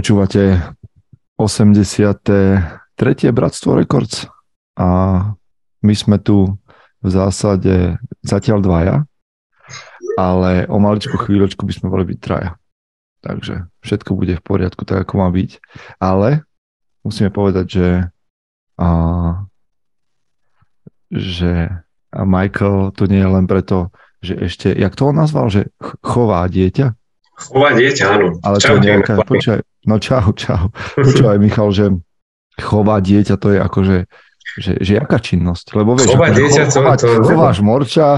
[0.00, 0.56] počúvate
[1.36, 2.56] 83.
[3.36, 4.24] Bratstvo Records
[4.80, 4.88] a
[5.84, 6.56] my sme tu
[7.04, 8.96] v zásade zatiaľ dvaja,
[10.16, 12.56] ale o maličku chvíľočku by sme boli byť traja.
[13.20, 15.60] Takže všetko bude v poriadku tak, ako má byť.
[16.00, 16.48] Ale
[17.04, 17.88] musíme povedať, že,
[18.80, 18.88] a,
[21.12, 21.76] že
[22.16, 23.92] Michael tu nie je len preto,
[24.24, 25.68] že ešte, jak to on nazval, že
[26.00, 26.96] chová dieťa?
[27.40, 28.28] Chová dieťa, áno.
[28.44, 29.58] Ale čau, to je nejaká, počkaj,
[29.88, 30.68] no čau, čau.
[31.00, 31.86] Počúvaj, Michal, že
[32.60, 33.96] chová dieťa, to je akože
[34.58, 35.78] že, že jaká činnosť?
[35.78, 38.08] Lebo vieš, Chová dieťa, cho, chovať, to, to, chováš morča,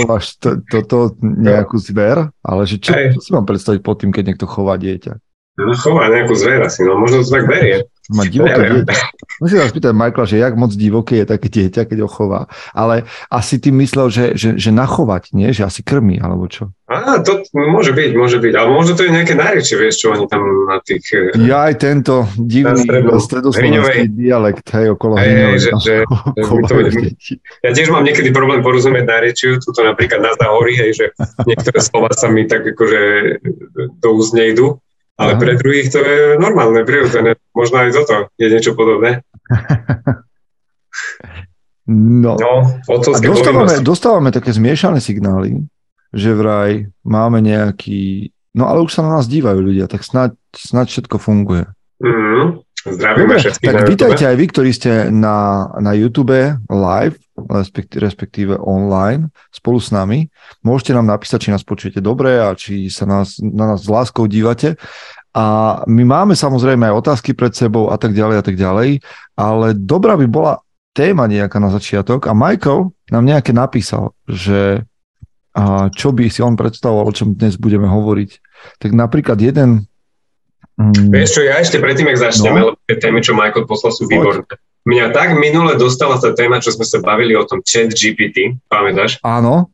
[0.00, 4.08] chováš toto to, to, nejakú zver, ale že čo, čo si mám predstaviť pod tým,
[4.08, 5.20] keď niekto chová dieťa?
[5.60, 7.84] No, chová nejakú zver asi, no možno to tak berie.
[8.14, 8.94] Má divoké dieťa.
[9.42, 12.46] Musím sa spýtať Michaela, že jak moc divoké je také dieťa, keď ho chová.
[12.70, 15.50] Ale asi ty myslel, že, že, že nachovať, nie?
[15.50, 16.70] Že asi krmí, alebo čo?
[16.86, 18.54] Á, to môže byť, môže byť.
[18.54, 21.02] Ale možno to je nejaké najrečšie, vieš, čo oni tam na tých...
[21.10, 22.86] Eh, ja aj tento divný
[23.18, 25.94] stredoslovenský dialekt, hej, okolo hej, že, že,
[26.70, 26.74] to,
[27.66, 31.06] Ja tiež mám niekedy problém porozumieť nárečiu, tuto napríklad na Zahory, hej, že
[31.42, 33.02] niektoré slova sa mi tak akože
[33.98, 34.78] do úst nejdu.
[35.16, 35.40] Ale Aha.
[35.40, 37.40] pre druhých to je normálne, prirodzené.
[37.56, 39.24] Možno aj toto je niečo podobné.
[41.86, 45.62] No, no a dostávame, dostávame také zmiešané signály,
[46.10, 48.34] že vraj máme nejaký...
[48.58, 51.70] No ale už sa na nás dívajú ľudia, tak snáď, snáď všetko funguje.
[52.02, 56.36] Mm, zdravíme Dobre, všetkých tak vítajte aj vy, ktorí ste na, na YouTube
[56.70, 57.16] live,
[57.96, 60.30] respektíve, online, spolu s nami.
[60.62, 64.30] Môžete nám napísať, či nás počujete dobre a či sa nás, na nás s láskou
[64.30, 64.78] dívate.
[65.36, 69.04] A my máme samozrejme aj otázky pred sebou a tak ďalej a tak ďalej,
[69.36, 70.64] ale dobrá by bola
[70.96, 74.88] téma nejaká na začiatok a Michael nám nejaké napísal, že
[75.56, 78.30] a čo by si on predstavoval, o čom dnes budeme hovoriť.
[78.76, 79.88] Tak napríklad jeden...
[80.76, 82.64] Mm, Vieš čo, ja ešte predtým, ak začneme, no?
[82.72, 84.44] lebo tie témy, čo Michael poslal, sú výborné.
[84.86, 89.18] Mňa tak minule dostala tá téma, čo sme sa bavili o tom chat GPT, pamätáš?
[89.24, 89.72] Áno.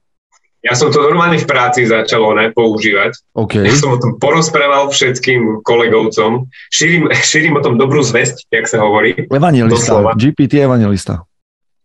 [0.63, 3.19] Ja som to normálne v práci začal ne, používať.
[3.35, 3.67] Okay.
[3.67, 6.47] Ja som o tom porozprával všetkým kolegovcom.
[6.71, 9.27] Šírim, šírim o tom dobrú zväzť, jak sa hovorí.
[9.27, 11.27] Evangelista, GPT evangelista.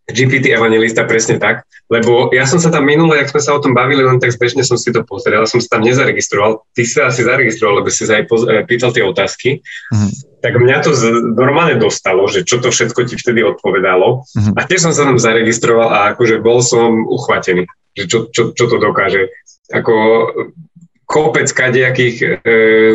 [0.08, 1.68] GPT evangelista, presne tak.
[1.88, 4.60] Lebo ja som sa tam minule, ak sme sa o tom bavili, len tak zbežne
[4.60, 6.64] som si to pozrel, som sa tam nezaregistroval.
[6.76, 9.64] Ty sa asi zaregistroval, lebo si sa aj poz- eh, pýtal tie otázky.
[9.64, 10.10] Mm-hmm.
[10.44, 14.24] Tak mňa to z- normálne dostalo, že čo to všetko ti vtedy odpovedalo.
[14.24, 14.54] Mm-hmm.
[14.56, 17.64] A tiež som sa tam zaregistroval a akože bol som uchvatený,
[17.96, 19.32] že čo, čo, čo to dokáže.
[19.72, 19.92] Ako
[21.08, 22.28] kopec kadejakých e,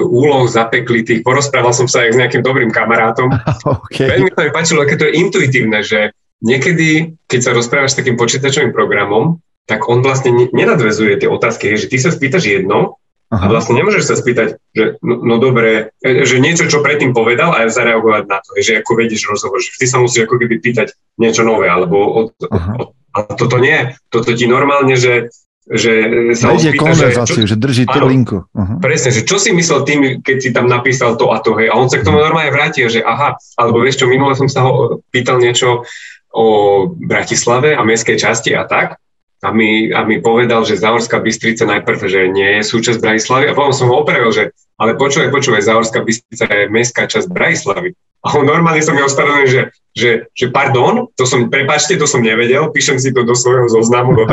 [0.06, 1.25] úloh zapeklitých.
[1.25, 3.29] Porozprával som sa aj s nejakým dobrým kamarátom.
[3.63, 4.09] Okay.
[4.09, 6.12] Veľmi sa mi páčilo, aké to je intuitívne, že
[6.44, 11.88] niekedy, keď sa rozprávaš s takým počítačovým programom, tak on vlastne nenadvezuje tie otázky, že
[11.88, 13.00] ty sa spýtaš jedno
[13.31, 13.48] Aha.
[13.48, 17.56] a vlastne nemôžeš sa spýtať, že no, no dobre, e, že niečo, čo predtým povedal
[17.56, 20.92] a zareagovať na to, že ako vedieš rozhovor, že ty sa musíš ako keby pýtať
[21.16, 25.32] niečo nové, alebo od, od, a toto nie, toto ti normálne, že
[25.64, 25.92] že
[26.36, 28.44] sa Vedie konverzáciu, že, čo, že drží tú linku.
[28.44, 28.78] Uh-huh.
[28.84, 31.80] Presne, že čo si myslel tým, keď si tam napísal to a to, hej, a
[31.80, 32.26] on sa k tomu mhm.
[32.28, 35.88] normálne vráti, že aha, alebo vieš čo, minule som sa ho pýtal niečo,
[36.34, 36.46] o
[36.90, 38.98] Bratislave a mestskej časti a tak.
[39.44, 43.52] A mi, a mi povedal, že Záhorská Bystrica najprv, že nie je súčasť Bratislavy.
[43.52, 47.94] A potom som ho opravil, že ale počúvaj, počúvaj, Záhorská Bystrica je mestská časť Bratislavy.
[48.24, 49.62] A on normálne som mi ospravedlnil, že,
[49.92, 54.16] že, že pardon, to som, prepáčte, to som nevedel, píšem si to do svojho zoznamu
[54.16, 54.24] do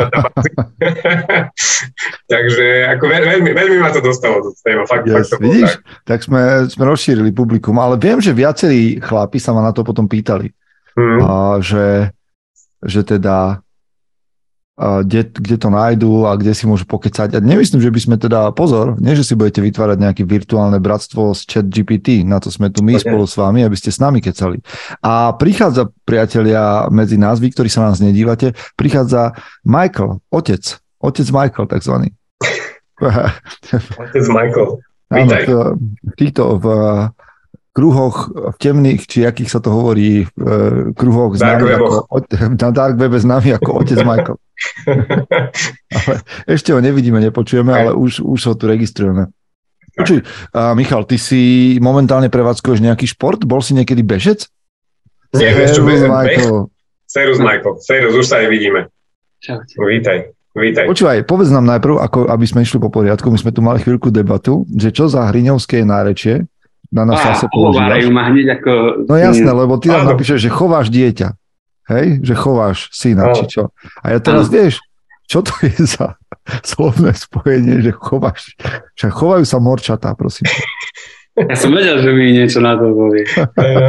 [2.31, 4.87] Takže ako veľmi, veľmi ma to dostalo do téma.
[4.87, 5.83] Fakt, yes, fakt to vidíš, tak.
[6.07, 10.07] tak sme, sme rozšírili publikum, ale viem, že viacerí chlapi sa ma na to potom
[10.07, 10.55] pýtali
[10.97, 11.19] mm.
[11.21, 12.11] a že,
[12.83, 13.61] že teda
[14.81, 17.37] a kde, kde to nájdú a kde si môžu pokecať.
[17.37, 21.37] A nemyslím, že by sme teda, pozor, nie, že si budete vytvárať nejaké virtuálne bratstvo
[21.37, 23.05] z chat GPT, na to sme tu my okay.
[23.05, 24.57] spolu s vami, aby ste s nami kecali.
[25.05, 31.67] A prichádza, priatelia, medzi nás, vy, ktorí sa nás nedívate, prichádza Michael, otec, otec Michael
[31.69, 32.09] takzvaný.
[33.97, 34.77] Otec Michael.
[35.09, 35.49] Áno, v,
[36.05, 36.65] v týchto, v,
[37.71, 41.87] kruhoch v temných, či akých sa to hovorí, v e, kruhoch známy ako,
[42.63, 44.37] na dark webe známy ako otec Michael.
[45.91, 46.15] ale
[46.51, 49.31] ešte ho nevidíme, nepočujeme, ale už, už ho tu registrujeme.
[49.91, 53.43] Počuj, uh, Michal, ty si momentálne prevádzkuješ nejaký šport?
[53.43, 54.47] Bol si niekedy bežec?
[55.35, 56.71] Nie, vieš čo, bežec, Michael.
[57.11, 58.87] Serus Michael, Serus, už sa aj vidíme.
[59.43, 59.75] Čaute.
[59.75, 60.31] Vítaj.
[60.51, 60.87] Vítaj.
[60.87, 64.11] Počúvaj, povedz nám najprv, ako, aby sme išli po poriadku, my sme tu mali chvíľku
[64.11, 66.47] debatu, že čo za hriňovské nárečie
[66.91, 68.11] na nás zase používaš.
[68.11, 68.71] ma hneď ako...
[69.07, 71.33] No jasné, lebo ty nám napíšeš, že chováš dieťa.
[71.87, 72.05] Hej?
[72.21, 73.71] Že chováš syna, či čo.
[74.03, 74.83] A ja teraz, vieš,
[75.31, 76.19] čo to je za
[76.67, 78.51] slovné spojenie, že chováš.
[78.99, 80.51] Však chovajú sa morčatá, prosím.
[81.31, 83.23] Ja som vedel, že mi niečo na to povie.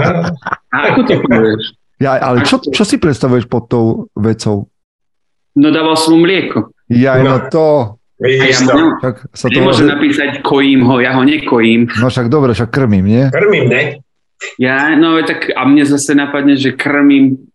[0.72, 1.74] A ako to povieš?
[1.98, 4.70] Ja, ale čo, čo si predstavuješ pod tou vecou?
[5.58, 6.70] No dával som mu mlieko.
[6.86, 7.66] Ja, no, no to...
[8.22, 8.78] Vidíš to.
[9.02, 11.90] Však sa to Nemôžem napísať kojím ho, ja ho nekojím.
[11.98, 13.24] No však dobre, však krmím, nie?
[13.34, 13.82] Krmím, ne?
[14.58, 17.50] Ja, no tak a mne zase napadne, že krmím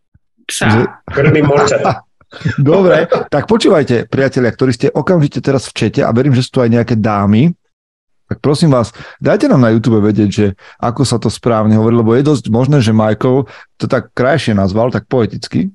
[0.47, 0.67] psa.
[0.67, 0.81] Že...
[1.07, 2.03] Krmím morčata.
[2.59, 6.59] Dobre, tak počúvajte, priatelia, ktorí ste okamžite teraz v čete a verím, že sú tu
[6.59, 7.55] aj nejaké dámy,
[8.27, 8.91] tak prosím vás,
[9.23, 10.45] dajte nám na YouTube vedieť, že
[10.83, 13.47] ako sa to správne hovorí, lebo je dosť možné, že Michael
[13.79, 15.71] to tak krajšie nazval, tak poeticky,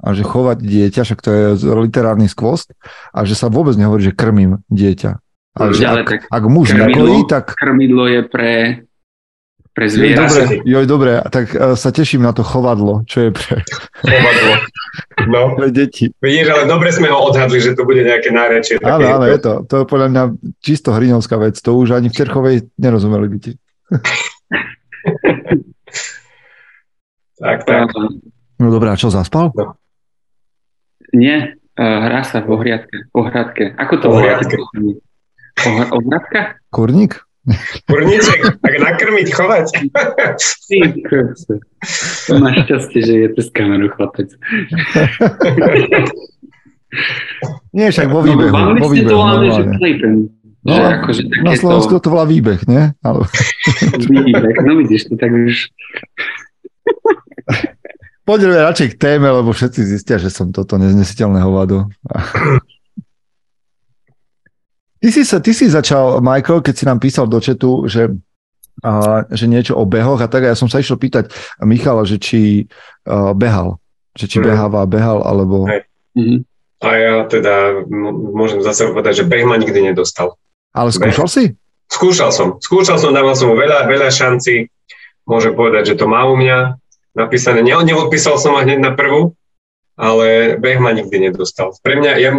[0.00, 1.44] a že chovať dieťa, však to je
[1.76, 2.72] literárny skvost,
[3.12, 5.20] a že sa vôbec nehovorí, že krmím dieťa.
[5.50, 7.52] Ale že ak, tak ak muž nekojí, tak...
[7.58, 8.50] Krmidlo je pre
[9.70, 10.26] pre zviera.
[10.26, 13.62] Dobre, joj, dobre, tak uh, sa teším na to chovadlo, čo je pre...
[14.02, 14.54] Chovadlo.
[15.30, 15.40] No.
[15.58, 16.10] Pre deti.
[16.18, 18.82] Vidíš, ale dobre sme ho odhadli, že to bude nejaké nárečie.
[18.82, 19.62] Áno, áno, je to.
[19.68, 20.22] To je podľa mňa
[20.58, 21.54] čisto hrinovská vec.
[21.62, 23.52] To už ani v Čerchovej nerozumeli by ti.
[27.40, 27.86] tak, tak.
[28.58, 29.54] No dobré, a čo, zaspal?
[29.54, 29.78] No.
[31.10, 33.10] Nie, hrá sa v ohriadke.
[33.14, 33.74] Ohradke.
[33.76, 34.56] Ako to ohriadke?
[35.66, 36.60] Ohradka?
[36.70, 37.24] Kurník?
[37.88, 39.66] Kurníček, tak nakrmiť, chovať.
[42.36, 44.28] Máš šťastie, že je to z kameru chlapec.
[47.72, 48.52] Nie, však vo výbehu.
[48.52, 49.62] No, vo výbehu, to že
[50.60, 52.92] No, že akože na Slovensku to volá výbeh, nie?
[53.00, 53.24] Ale...
[54.04, 55.72] výbeh, no vidíš, to tak už...
[58.30, 61.90] Poďme radšej k téme, lebo všetci zistia, že som toto neznesiteľné hovado.
[65.02, 68.06] Ty si, sa, ty si začal, Michael, keď si nám písal do četu, že,
[68.86, 71.34] a, že niečo o behoch a tak, ja som sa išiel pýtať
[71.66, 72.70] Michala, že či
[73.02, 73.82] a, behal,
[74.14, 74.46] že či mm.
[74.46, 75.66] beháva behal, alebo...
[76.14, 76.46] Mm-hmm.
[76.86, 77.82] A ja teda
[78.30, 80.38] môžem zase povedať, že beh ma nikdy nedostal.
[80.70, 81.34] Ale skúšal beh.
[81.34, 81.44] si?
[81.90, 82.62] Skúšal som.
[82.62, 84.70] Skúšal som, dával som mu veľa, veľa šanci.
[85.26, 86.78] Môžem povedať, že to má u mňa
[87.20, 87.60] napísané.
[87.60, 89.36] Ne, neodpísal som ma hneď na prvú,
[90.00, 91.76] ale beh ma nikdy nedostal.
[91.84, 92.30] Pre mňa, ja,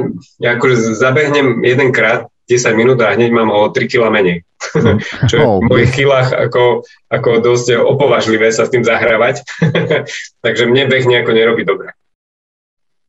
[0.41, 4.41] ja akože zabehnem jedenkrát 10 minút a hneď mám o 3 kg menej.
[4.73, 4.97] Hm.
[5.29, 9.45] Čo je v mojich kilách ako, ako dosť opovažlivé sa s tým zahrávať.
[10.45, 11.93] Takže mne beh nejako nerobí dobre.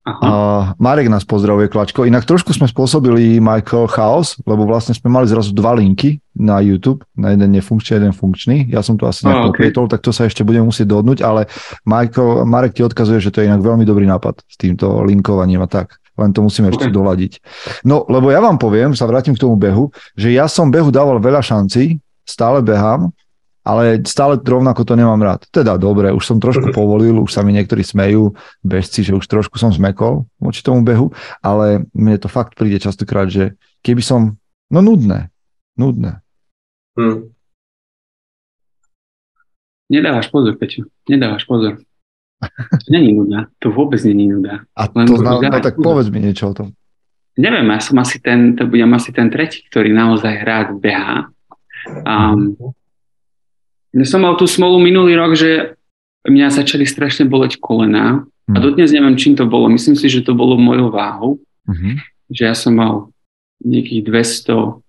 [0.02, 0.74] Aha.
[0.82, 2.02] Marek nás pozdravuje, Klačko.
[2.02, 7.06] Inak trošku sme spôsobili Michael chaos, lebo vlastne sme mali zrazu dva linky na YouTube,
[7.14, 8.66] na jeden nefunkčný, jeden funkčný.
[8.66, 9.70] Ja som to asi nejak okay.
[9.70, 11.46] tak to sa ešte budeme musieť dohodnúť, ale
[11.86, 15.70] Michael, Marek ti odkazuje, že to je inak veľmi dobrý nápad s týmto linkovaním a
[15.70, 16.76] tak len to musíme okay.
[16.76, 17.32] ešte doľadiť.
[17.86, 21.22] No, lebo ja vám poviem, sa vrátim k tomu behu, že ja som behu dával
[21.22, 23.14] veľa šancí, stále behám,
[23.62, 25.46] ale stále rovnako to nemám rád.
[25.48, 29.56] Teda dobre, už som trošku povolil, už sa mi niektorí smejú, bežci, že už trošku
[29.58, 33.54] som zmekol voči tomu behu, ale mne to fakt príde častokrát, že
[33.86, 34.36] keby som,
[34.68, 35.30] no nudné,
[35.78, 36.20] nudné.
[36.98, 37.32] Hmm.
[39.92, 41.80] Nedávaš pozor, Peťo, nedávaš pozor.
[42.90, 44.66] Není nuda, to vôbec není nuda.
[44.74, 46.68] A Len to znamená, no, tak povedz mi niečo o tom.
[47.38, 51.30] Neviem, ja som asi ten, to budem asi ten tretí, ktorý naozaj rád behá.
[52.04, 52.58] Um,
[53.92, 55.76] ja som mal tú smolu minulý rok, že
[56.24, 58.62] mňa začali strašne boleť kolena a mhm.
[58.62, 59.68] dodnes neviem, čím to bolo.
[59.68, 61.38] Myslím si, že to bolo mojou váhou.
[61.62, 61.94] Uh-huh.
[62.26, 63.14] Že ja som mal
[63.62, 64.82] nejakých 215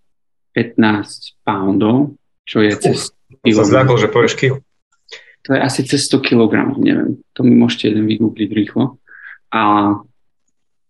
[1.45, 2.17] poundov,
[2.49, 3.13] čo je cez...
[3.45, 4.57] Uh, som že povieš kilo
[5.43, 8.95] to je asi cez 100 kg, neviem, to mi môžete jeden vygoogliť rýchlo.
[9.51, 9.93] A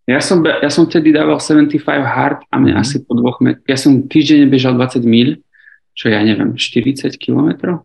[0.05, 2.81] ja som, ja som vtedy dával 75 hard a mňa mm.
[2.85, 5.41] asi po dvoch met- ja som týždeň bežal 20 mil,
[5.97, 7.81] čo ja neviem, 40 km?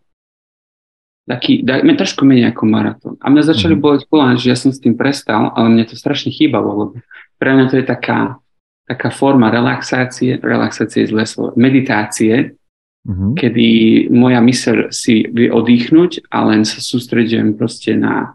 [1.29, 3.13] Taký, dajme trošku menej ako maratón.
[3.21, 3.81] A mňa začali mm.
[3.85, 6.93] boleť kolán, že ja som s tým prestal, ale mne to strašne chýbalo, lebo
[7.37, 8.41] pre mňa to je taká,
[8.89, 12.57] taká forma relaxácie, relaxácie je zlé slovo, meditácie,
[13.05, 13.37] mm-hmm.
[13.37, 13.67] kedy
[14.09, 18.33] moja myseľ si vie oddychnúť a len sa sústredujem proste na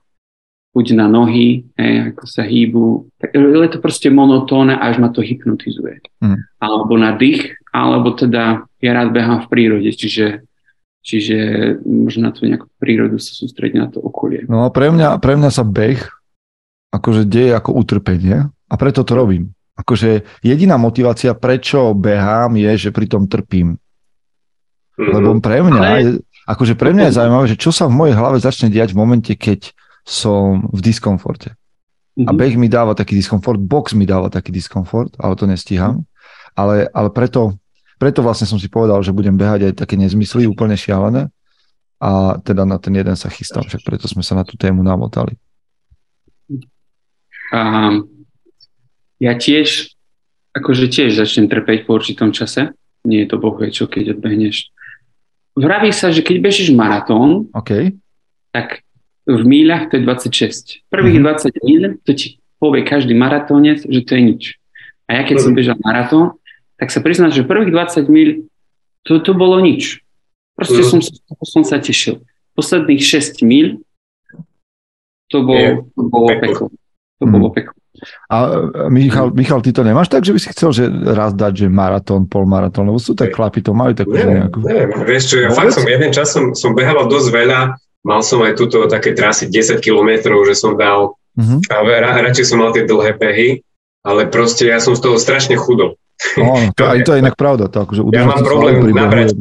[0.75, 3.07] buď na nohy, hej, ako sa hýbu.
[3.31, 6.03] Je to proste monotónne, až ma to hypnotizuje.
[6.19, 6.39] Mm.
[6.59, 10.43] Alebo na dých, alebo teda ja rád behám v prírode, čiže,
[11.05, 11.37] čiže
[11.85, 14.49] možno na tú nejakú prírodu sa sústrediť na to okolie.
[14.49, 16.01] No a pre mňa, pre mňa sa beh
[16.91, 19.53] akože deje ako utrpenie a preto to robím.
[19.77, 23.77] Akože jediná motivácia, prečo behám, je, že pri tom trpím.
[24.97, 25.41] Lebo mhm.
[25.45, 26.09] pre mňa, je,
[26.49, 29.33] akože pre mňa je zaujímavé, že čo sa v mojej hlave začne diať v momente,
[29.35, 29.75] keď
[30.07, 31.53] som v diskomforte.
[32.15, 32.39] A mhm.
[32.39, 36.07] beh mi dáva taký diskomfort, box mi dáva taký diskomfort, ale to nestíham.
[36.55, 37.59] Ale, ale preto,
[38.05, 41.33] preto vlastne som si povedal, že budem behať aj také nezmysly, úplne šialené.
[41.97, 45.41] A teda na ten jeden sa chystám, však preto sme sa na tú tému namotali.
[47.49, 48.05] Um,
[49.17, 49.97] ja tiež,
[50.53, 52.77] akože tiež začnem trpeť po určitom čase.
[53.09, 54.69] Nie je to bohvie čo, keď odbehneš
[55.57, 57.95] vraví sa, že keď bežíš maratón, OK.
[58.51, 58.83] tak
[59.25, 60.85] v míľach to je 26.
[60.91, 61.57] Prvých mm-hmm.
[61.57, 64.43] 20 míľ, to ti povie každý maratónec, že to je nič.
[65.09, 66.37] A ja keď som bežal maratón,
[66.85, 68.31] tak sa priznám, že prvých 20 míľ
[69.09, 70.05] to, to bolo nič.
[70.53, 70.89] Proste mm.
[70.93, 71.01] som,
[71.41, 72.21] som sa tešil.
[72.53, 73.81] Posledných 6 míľ
[75.33, 76.67] to bolo, to bolo peklo.
[77.19, 77.33] To mm.
[77.33, 77.73] bolo peklo.
[78.29, 78.37] A
[78.93, 82.29] Michal, Michal, ty to nemáš tak, že by si chcel, že raz dať, že maratón,
[82.29, 84.61] polmaratón, lebo sú tak chlapi, to majú takú neviem, nejakú...
[84.61, 85.73] Neviem, vieš čo, ja Vôbec?
[85.73, 89.49] fakt som jeden čas som, som behal dosť veľa, mal som aj túto také trasy
[89.49, 91.59] 10 kilometrov, že som dal, uh-huh.
[91.73, 93.65] a radšej som mal tie dlhé behy,
[94.05, 95.97] ale proste ja som z toho strašne chudol.
[96.39, 97.71] No, to, aj to je inak pravda.
[97.71, 99.35] To akože ja mám problém nabrať,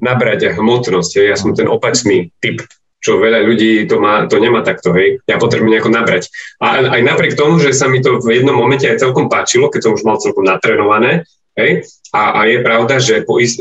[0.00, 1.12] nabrať hmotnosť.
[1.24, 2.64] Ja som ten opačný typ
[3.04, 5.20] čo veľa ľudí to, má, to nemá takto, hej.
[5.28, 6.32] Ja potrebujem nejako nabrať.
[6.56, 9.80] A aj napriek tomu, že sa mi to v jednom momente aj celkom páčilo, keď
[9.84, 11.84] som už mal celkom natrenované, hej,
[12.16, 13.60] a, a je pravda, že po ist,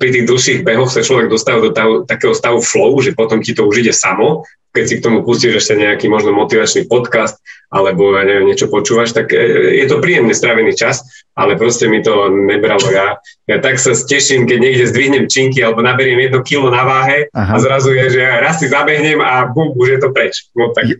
[0.00, 3.54] pri tých dlhších behoch sa človek dostáva do tahu, takého stavu flow, že potom ti
[3.54, 7.38] to už ide samo, keď si k tomu pustíš ešte nejaký možno motivačný podcast
[7.70, 9.38] alebo ja neviem, niečo počúvaš, tak e,
[9.78, 11.06] je to príjemne strávený čas,
[11.38, 12.82] ale proste mi to nebralo.
[12.90, 17.30] Ja, ja tak sa teším, keď niekde zdvihnem činky alebo naberiem jedno kilo na váhe
[17.30, 17.54] Aha.
[17.54, 20.50] a zrazu je, že raz si zabehnem a bum, už je to preč.
[20.58, 20.98] No, tak, ja,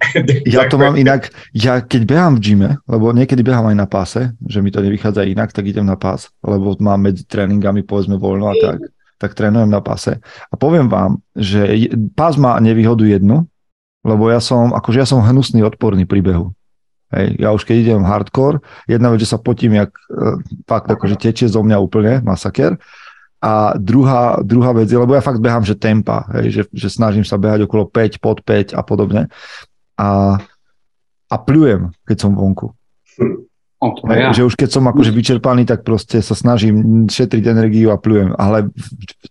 [0.63, 4.31] ja to mám inak, ja keď behám v gyme, lebo niekedy behám aj na páse,
[4.47, 8.47] že mi to nevychádza inak, tak idem na pás, lebo mám medzi tréningami povedzme voľno
[8.47, 8.79] a tak
[9.21, 10.17] tak trénujem na pase.
[10.49, 13.45] A poviem vám, že pás má nevýhodu jednu,
[14.01, 16.47] lebo ja som, akože ja som hnusný odporný pri behu.
[17.11, 20.39] Hej, ja už keď idem hardcore, jedna vec, že sa potím, jak uh,
[20.71, 22.79] fakt akože tečie zo mňa úplne, masaker.
[23.41, 27.27] A druhá, druhá vec je, lebo ja fakt behám, že tempa, hej, že, že snažím
[27.27, 29.27] sa behať okolo 5, pod 5 a podobne.
[29.99, 30.39] A,
[31.27, 32.71] a pľujem, keď som vonku.
[33.81, 34.31] O, hej, ja.
[34.37, 38.37] Že už keď som akože vyčerpaný, tak proste sa snažím šetriť energiu a pľujem.
[38.37, 38.87] Ale v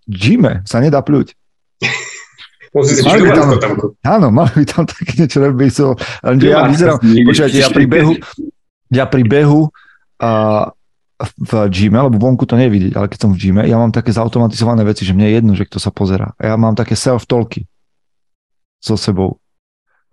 [0.09, 1.37] gyme sa nedá pľuť.
[2.73, 3.49] Mali tam,
[4.05, 5.71] Áno, mali by tam také niečo robiť.
[5.73, 8.13] So, ja vyzerám, počujete, ja pri behu,
[8.93, 9.73] ja pri behu
[10.21, 10.31] a
[11.19, 14.87] v gyme, lebo vonku to nevidieť, ale keď som v gyme, ja mám také zautomatizované
[14.87, 16.31] veci, že mne je jedno, že kto sa pozera.
[16.39, 17.67] A ja mám také self-talky
[18.79, 19.35] so sebou.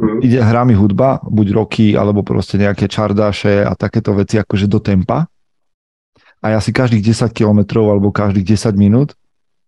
[0.03, 0.19] Mm.
[0.27, 4.83] Ide, hrá mi hudba, buď roky, alebo proste nejaké čardáše a takéto veci akože do
[4.83, 5.31] tempa.
[6.43, 9.15] A ja si každých 10 kilometrov alebo každých 10 minút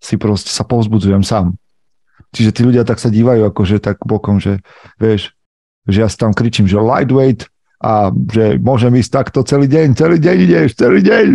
[0.02, 1.54] si proste sa povzbudzujem sám.
[2.34, 4.60] Čiže tí ľudia tak sa dívajú akože tak bokom, že
[5.00, 5.32] vieš,
[5.88, 10.18] že ja si tam kričím, že lightweight a že môžem ísť takto celý deň, celý
[10.18, 11.26] deň ideš, celý deň.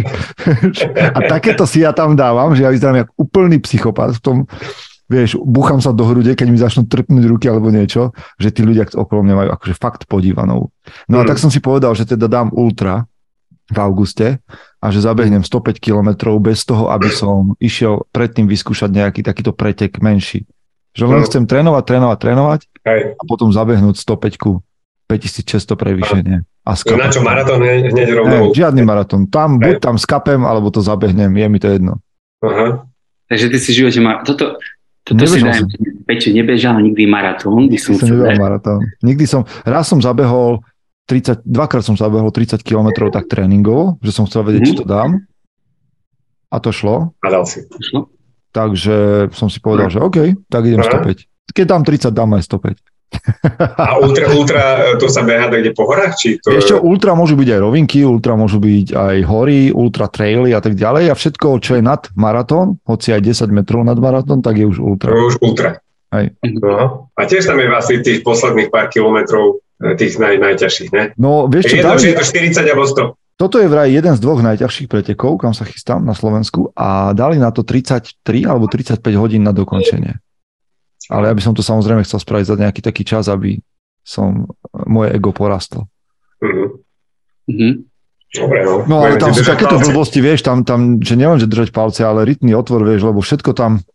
[1.18, 4.38] a takéto si ja tam dávam, že ja vyzerám jak úplný psychopat v tom,
[5.08, 8.92] vieš, búcham sa do hrude, keď mi začnú trpnúť ruky alebo niečo, že tí ľudia
[8.92, 10.70] okolo mňa majú akože fakt podívanou.
[11.08, 11.30] No a mm.
[11.32, 13.08] tak som si povedal, že teda dám ultra
[13.72, 14.44] v auguste
[14.84, 20.04] a že zabehnem 105 kilometrov bez toho, aby som išiel predtým vyskúšať nejaký takýto pretek
[20.04, 20.44] menší.
[20.94, 21.26] Že len no.
[21.26, 23.02] chcem trénovať, trénovať, trénovať Hej.
[23.18, 24.62] a potom zabehnúť 105
[25.10, 26.38] 5600 prevýšenie.
[26.64, 28.32] A na čo maratón hneď rovno?
[28.32, 29.28] Ne, žiadny maratón.
[29.28, 29.62] Tam, Hej.
[29.62, 32.00] buď tam skapem, alebo to zabehnem, je mi to jedno.
[32.40, 32.88] Aha.
[33.28, 34.62] Takže ty si v živote mar- toto,
[35.04, 35.68] toto si dajem,
[36.08, 37.68] Peťo, nebežal nikdy maratón.
[37.68, 38.80] By som som maratón.
[39.04, 40.64] Nikdy som, raz som zabehol
[41.08, 44.70] 30, dvakrát som zabehol 30 km tak tréningovo, že som chcel vedieť, mm.
[44.72, 45.20] či to dám.
[46.54, 47.12] A to šlo.
[47.20, 47.66] A dal si.
[47.92, 48.13] Šlo?
[48.54, 51.26] Takže som si povedal, že OK, tak idem 105.
[51.54, 52.78] Keď dám 30, dám aj 105.
[53.78, 54.62] A ultra, ultra,
[54.98, 56.18] to sa beha kde po horách?
[56.18, 56.54] Či to...
[56.54, 60.74] Ešte ultra môžu byť aj rovinky, ultra môžu byť aj hory, ultra traily a tak
[60.74, 64.66] ďalej a všetko, čo je nad maratón, hoci aj 10 metrov nad maratón, tak je
[64.66, 65.14] už ultra.
[65.14, 65.80] To už ultra.
[66.14, 66.30] Aj.
[66.46, 67.10] No.
[67.18, 71.04] A tiež tam je asi tých posledných pár kilometrov eh, tých naj, najťažších, ne?
[71.18, 72.14] No, vieš čo, Jedno, dali...
[72.14, 73.23] je to 40 alebo 100.
[73.34, 77.42] Toto je vraj jeden z dvoch najťažších pretekov, kam sa chystám na Slovensku a dali
[77.42, 80.22] na to 33 alebo 35 hodín na dokončenie.
[81.10, 83.60] Ale ja by som to samozrejme chcel spraviť za nejaký taký čas, aby
[84.06, 84.46] som
[84.86, 85.90] moje ego porastlo.
[87.50, 87.74] Mm-hmm.
[88.34, 88.74] Dobre, no.
[88.90, 89.86] no ale tam sú takéto palce.
[89.94, 93.54] blbosti, vieš, tam, tam, že nielen, že držať palce, ale rytný otvor, vieš, lebo všetko
[93.54, 93.86] tam,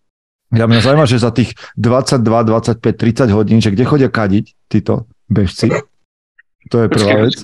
[0.54, 5.10] ja mňa zaujíma, že za tých 22, 25, 30 hodín, že kde chodia kadiť títo
[5.26, 5.74] bežci,
[6.70, 7.34] to je prvá vec.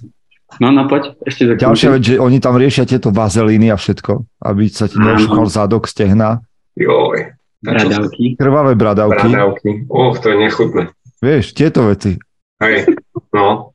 [0.63, 4.23] No, no poď, ešte za Ďalšia vec, že oni tam riešia tieto vazelíny a všetko,
[4.45, 6.45] aby sa ti neušúchal zadok, stehna.
[6.79, 7.35] Joj.
[7.65, 8.37] Bradavky.
[8.37, 9.29] Krvavé bradavky.
[9.33, 9.71] Bradavky.
[9.89, 10.83] Och, to je nechutné.
[11.25, 12.21] Vieš, tieto veci.
[12.61, 12.93] Hej,
[13.33, 13.73] no.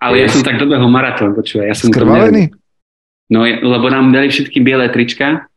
[0.00, 1.72] Ale ja som tak dobehol maratón, počúvaj.
[1.72, 2.52] Ja som Skrvavený?
[3.32, 5.48] No, lebo nám dali všetky biele trička,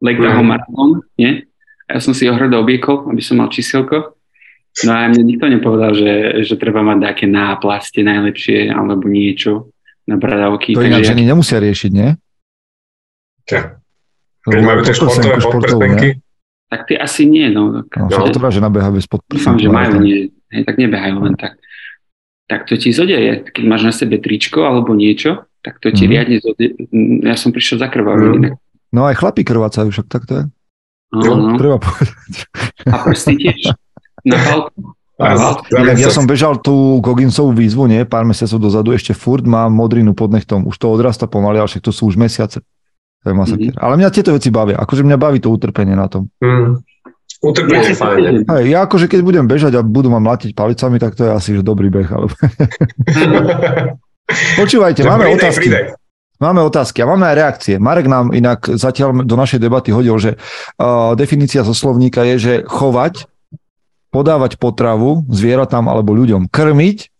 [0.00, 0.44] leg mm.
[0.44, 1.44] maratón, nie?
[1.86, 4.16] A ja som si ho hrdo obiekol, aby som mal číselko.
[4.84, 6.12] No a mne nikto nepovedal, že,
[6.44, 9.72] že treba mať také náplastie najlepšie alebo niečo
[10.06, 10.72] na bradavky.
[10.72, 12.14] To ináč ženy nemusia riešiť, nie?
[13.46, 13.58] Čo?
[14.46, 16.08] Keď majú tie športové podprstenky?
[16.66, 17.86] Tak ty asi nie, no.
[17.86, 18.30] Tak, no, no.
[18.30, 19.38] To že nabeha bez podprsenku.
[19.38, 21.58] Dúfam, že majú, nie, hej, tak nebehajú len tak.
[22.46, 23.46] Tak to ti zodeje.
[23.50, 26.10] Keď máš na sebe tričko alebo niečo, tak to ti mm-hmm.
[26.10, 26.72] riadne zodeje.
[27.26, 28.54] Ja som prišiel za krvavený.
[28.54, 28.58] Mm.
[28.94, 30.44] No aj chlapi krvácajú, však tak to je.
[31.10, 31.58] No, no.
[31.58, 32.50] Treba povedať.
[32.86, 33.74] A prsty tiež.
[34.26, 34.94] Na palku.
[35.16, 40.12] Ja, ja som bežal tú Gogginsovú výzvu, nie, pár mesiacov dozadu, ešte furt mám modrinu
[40.12, 40.68] pod nechtom.
[40.68, 42.60] Už to odrasta pomaly, ale však to sú už mesiace.
[43.24, 43.72] To je masakér.
[43.72, 43.80] Mm-hmm.
[43.80, 44.76] Ale mňa tieto veci bavia.
[44.76, 46.28] Akože mňa baví to utrpenie na tom.
[46.44, 46.84] Mm.
[47.40, 48.44] Utrpenie je fajn.
[48.44, 51.56] Hej, ja akože keď budem bežať a budú ma mlatiť palicami, tak to je asi
[51.56, 52.08] že dobrý beh.
[52.12, 52.28] Ale...
[54.60, 55.68] Počúvajte, máme pridej, otázky.
[55.72, 55.96] Pridej.
[56.36, 57.74] Máme otázky a máme aj reakcie.
[57.80, 62.52] Marek nám inak zatiaľ do našej debaty hodil, že uh, definícia zo slovníka je, že
[62.68, 63.24] chovať
[64.16, 66.48] podávať potravu zvieratám alebo ľuďom.
[66.48, 67.12] Krmiť,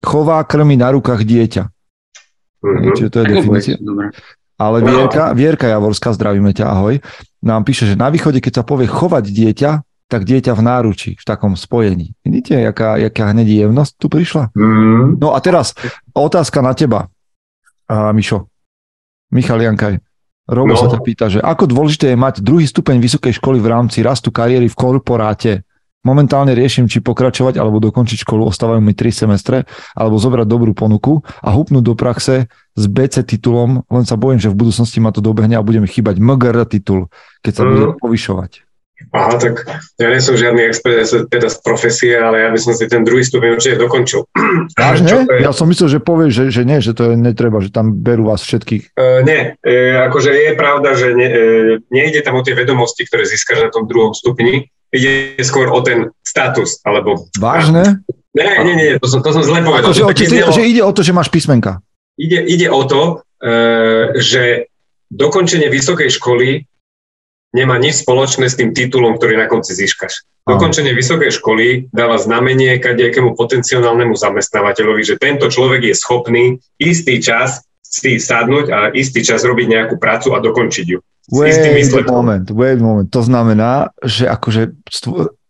[0.00, 1.68] chová, krmi na rukách dieťa.
[1.68, 2.92] Mm-hmm.
[2.96, 3.76] Čiže to je definícia.
[4.56, 7.00] Ale Vierka, Vierka Javorská, zdravíme ťa, ahoj,
[7.44, 9.70] nám píše, že na východe, keď sa povie chovať dieťa,
[10.08, 12.16] tak dieťa v náručí, v takom spojení.
[12.24, 14.52] Vidíte, jaká, jaká hneď jemnosť tu prišla?
[14.56, 15.20] Mm.
[15.20, 15.76] No a teraz
[16.12, 17.08] otázka na teba,
[17.90, 18.46] a Mišo.
[19.30, 20.02] Michal Jankaj.
[20.50, 20.78] Robo no.
[20.78, 24.34] sa ťa pýta, že ako dôležité je mať druhý stupeň vysokej školy v rámci rastu
[24.34, 25.62] kariéry v korporáte?
[26.00, 31.20] Momentálne riešim, či pokračovať alebo dokončiť školu, ostávajú mi 3 semestre, alebo zobrať dobrú ponuku
[31.44, 35.20] a hupnúť do praxe s BC titulom, len sa bojím, že v budúcnosti ma to
[35.20, 37.12] dobehne a budeme chýbať MGR titul,
[37.44, 37.68] keď sa mm.
[37.68, 38.64] bude povyšovať.
[39.10, 39.64] Aha, tak
[39.96, 43.24] ja nie som žiadny expert teda z profesie, ale ja by som si ten druhý
[43.24, 44.28] stupeň určite dokončil.
[44.80, 45.24] Vážne?
[45.24, 45.40] Je...
[45.40, 48.28] Ja som myslel, že povieš, že, že nie, že to je netreba, že tam berú
[48.28, 48.94] vás všetkých.
[48.94, 53.24] Uh, nie, uh, akože je pravda, že ne, uh, nejde tam o tie vedomosti, ktoré
[53.24, 57.30] získaš na tom druhom stupni, ide skôr o ten status, alebo...
[57.38, 58.02] Vážne?
[58.30, 59.90] Nie, nie, nie, to som, to som zle povedal.
[59.90, 61.82] Ako, že, ty, že ide o to, že máš písmenka.
[62.14, 64.70] Ide, ide o to, uh, že
[65.10, 66.66] dokončenie vysokej školy
[67.50, 70.22] nemá nič spoločné s tým titulom, ktorý na konci získaš.
[70.46, 76.44] Dokončenie vysokej školy dáva znamenie kadejakému potenciálnemu zamestnávateľovi, že tento človek je schopný
[76.78, 81.02] istý čas si sadnúť a istý čas robiť nejakú prácu a dokončiť ju.
[81.30, 83.06] Wait moment, wait moment.
[83.06, 84.74] To znamená, že akože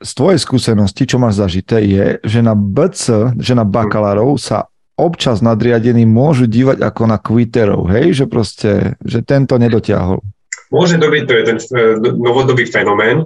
[0.00, 4.68] z tvojej skúsenosti, čo máš zažité, je, že na BC, že na bakalárov sa
[5.00, 8.12] občas nadriadení môžu dívať ako na kviterov, hej?
[8.12, 10.20] Že proste, že tento nedotiahol.
[10.68, 11.66] Môže dobiť, to je ten e,
[12.12, 13.24] novodobý fenomén.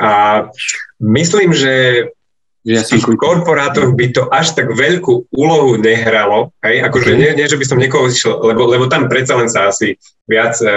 [0.00, 0.44] A
[1.04, 2.08] myslím, že
[2.62, 7.58] v tých korporátoch by to až tak veľkú úlohu nehralo, hej, akože nie, nie, že
[7.58, 9.98] by som niekoho išiel, lebo, lebo tam predsa len sa asi
[10.30, 10.70] viac e,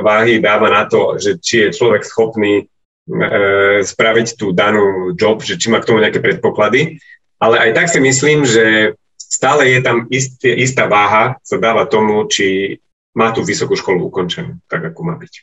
[0.00, 5.60] váhy dáva na to, že či je človek schopný e, spraviť tú danú job, že
[5.60, 7.04] či má k tomu nejaké predpoklady,
[7.36, 12.24] ale aj tak si myslím, že stále je tam istý, istá váha, sa dáva tomu,
[12.32, 12.80] či
[13.12, 15.34] má tú vysokú školu ukončenú, tak ako má byť.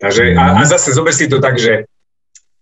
[0.00, 1.84] Takže, a, a zase zober si to tak, že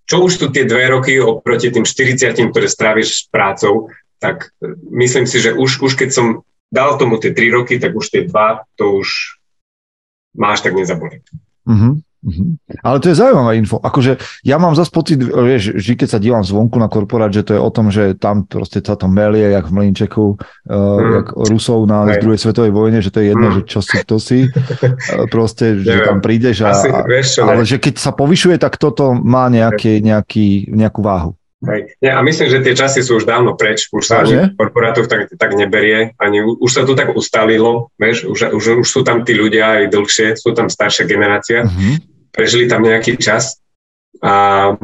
[0.09, 4.57] čo už tu tie dve roky oproti tým 40, ktoré stráviš s prácou, tak
[4.89, 6.27] myslím si, že už, už keď som
[6.73, 9.39] dal tomu tie tri roky, tak už tie dva, to už
[10.33, 11.23] máš tak nezaboliť.
[11.69, 11.93] Mm-hmm.
[12.19, 12.83] Mm-hmm.
[12.83, 13.79] Ale to je zaujímavá info.
[13.79, 17.55] Akože ja mám zase pocit, vieš, že keď sa dívam zvonku na korporát, že to
[17.55, 20.39] je o tom, že tam proste sa to melie, jak v Mlinčeku, uh,
[20.75, 21.13] mm.
[21.15, 22.27] jak Rusov na Hej.
[22.27, 23.55] druhej svetovej vojne, že to je jedno, mm.
[23.55, 24.41] že čo si, kto si.
[24.89, 27.69] Uh, proste, že tam prídeš a, Asi, vieš čo, ale ne?
[27.69, 31.33] že keď sa povyšuje, tak toto má nejaký, nejaký, nejakú váhu.
[31.59, 31.99] Hej.
[31.99, 35.27] Ja, a myslím, že tie časy sú už dávno preč, už sa ani korporátov tak,
[35.35, 39.35] tak neberie, ani už sa to tak ustalilo, vieš, už, už, už sú tam tí
[39.35, 41.67] ľudia aj dlhšie, sú tam staršia generácia.
[41.67, 43.61] Mm-hmm prežili tam nejaký čas.
[44.23, 44.75] A,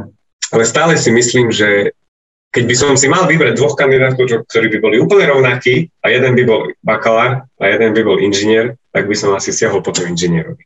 [0.52, 1.94] ale stále si myslím, že
[2.54, 6.38] keď by som si mal vybrať dvoch kandidátov, ktorí by boli úplne rovnakí a jeden
[6.38, 10.07] by bol bakalár a jeden by bol inžinier, tak by som asi siahol po tom
[10.14, 10.62] inžinierovi.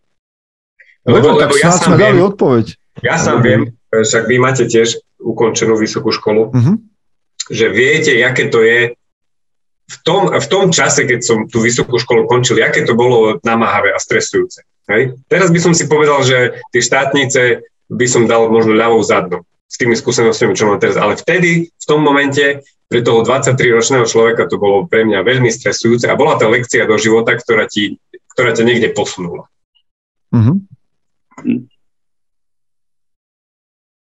[1.08, 2.66] Lebo, lebo, lebo ja sám viem, odpoveď.
[3.00, 6.76] Ja sám viem, však vy máte tiež ukončenú vysokú školu, uh-huh.
[7.48, 8.92] že viete, aké to je
[9.88, 13.96] v tom, v tom čase, keď som tú vysokú školu končil, aké to bolo namáhavé
[13.96, 14.67] a stresujúce.
[14.88, 15.20] Hej.
[15.28, 19.76] Teraz by som si povedal, že tie štátnice by som dal možno ľavou zadnou s
[19.76, 20.96] tými skúsenostiami, čo mám teraz.
[20.96, 26.08] Ale vtedy, v tom momente, pre toho 23-ročného človeka to bolo pre mňa veľmi stresujúce
[26.08, 28.00] a bola to lekcia do života, ktorá, ti,
[28.32, 29.44] ktorá ťa niekde posunula.
[30.32, 30.56] Mm-hmm.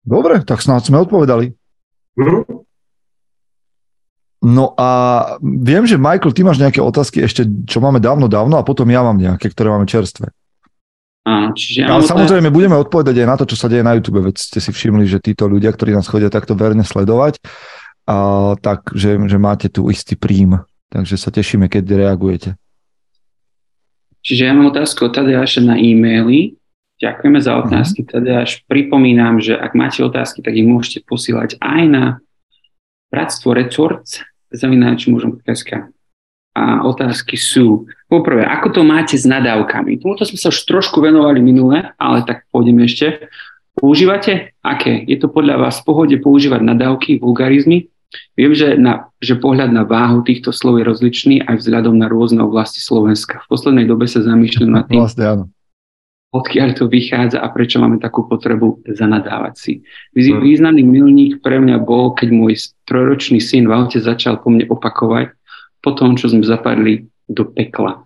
[0.03, 1.55] Dobre, tak snáď sme odpovedali.
[2.19, 2.43] Mm-hmm.
[4.45, 4.89] No a
[5.41, 9.01] viem, že Michael, ty máš nejaké otázky ešte, čo máme dávno, dávno a potom ja
[9.01, 10.29] mám nejaké, ktoré máme čerstvé.
[11.25, 14.37] Áno, čiže Ale samozrejme, budeme odpovedať aj na to, čo sa deje na YouTube, veď
[14.37, 17.41] ste si všimli, že títo ľudia, ktorí nás chodia takto verne sledovať,
[18.05, 20.61] a, tak, že, že máte tu istý príjm.
[20.93, 22.49] Takže sa tešíme, keď reagujete.
[24.21, 26.57] Čiže ja mám otázku od Tadeáša na e-maily.
[27.01, 28.05] Ďakujeme za otázky.
[28.05, 28.15] Mm-hmm.
[28.21, 32.03] Teda až pripomínam, že ak máte otázky, tak ich môžete posílať aj na
[33.09, 34.21] Bratstvo Records,
[34.53, 35.35] zavináč môžem
[36.55, 39.99] A otázky sú, poprvé, ako to máte s nadávkami?
[39.99, 43.27] Tomuto sme sa už trošku venovali minule, ale tak pôjdeme ešte.
[43.75, 44.55] Používate?
[44.63, 45.03] Aké?
[45.03, 47.91] Je to podľa vás v pohode používať nadávky, vulgarizmy?
[48.39, 52.39] Viem, že, na, že pohľad na váhu týchto slov je rozličný aj vzhľadom na rôzne
[52.39, 53.43] oblasti Slovenska.
[53.43, 55.45] V poslednej dobe sa zamýšľam nad tým, vlastne, áno
[56.35, 59.73] odkiaľ to vychádza a prečo máme takú potrebu zanadávať si.
[60.11, 60.43] Hm.
[60.43, 65.31] Významný milník pre mňa bol, keď môj trojročný syn v aute začal po mne opakovať
[65.79, 68.05] po tom, čo sme zapadli do pekla.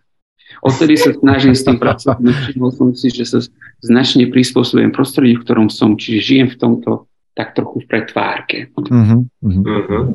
[0.65, 2.19] Odtedy sa snažím s tým pracovať.
[2.25, 3.39] Všimol som si, že sa
[3.85, 7.05] značne prispôsobujem prostredí, v ktorom som, čiže žijem v tomto
[7.37, 8.57] tak trochu v pretvárke.
[8.75, 10.11] Uh-huh, uh-huh.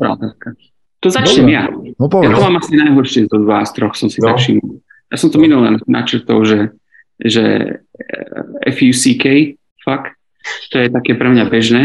[1.00, 1.56] To začnem Dobre.
[1.56, 1.64] ja.
[1.96, 4.28] No, ja to mám asi najhoršie z vás troch, som si no.
[4.28, 4.82] tak všimol.
[5.08, 5.48] Ja som to no.
[5.48, 6.58] minulé načrtol, že
[7.20, 7.44] že
[7.78, 9.54] eh, FUCK,
[9.86, 10.18] fuck,
[10.70, 11.82] to je také pre mňa bežné.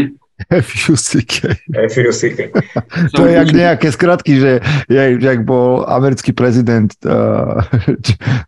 [0.48, 1.32] FUCK.
[1.68, 2.38] FUCK.
[3.16, 4.52] to je jak nejaké skratky, že
[4.88, 7.60] jak, jak bol americký prezident uh,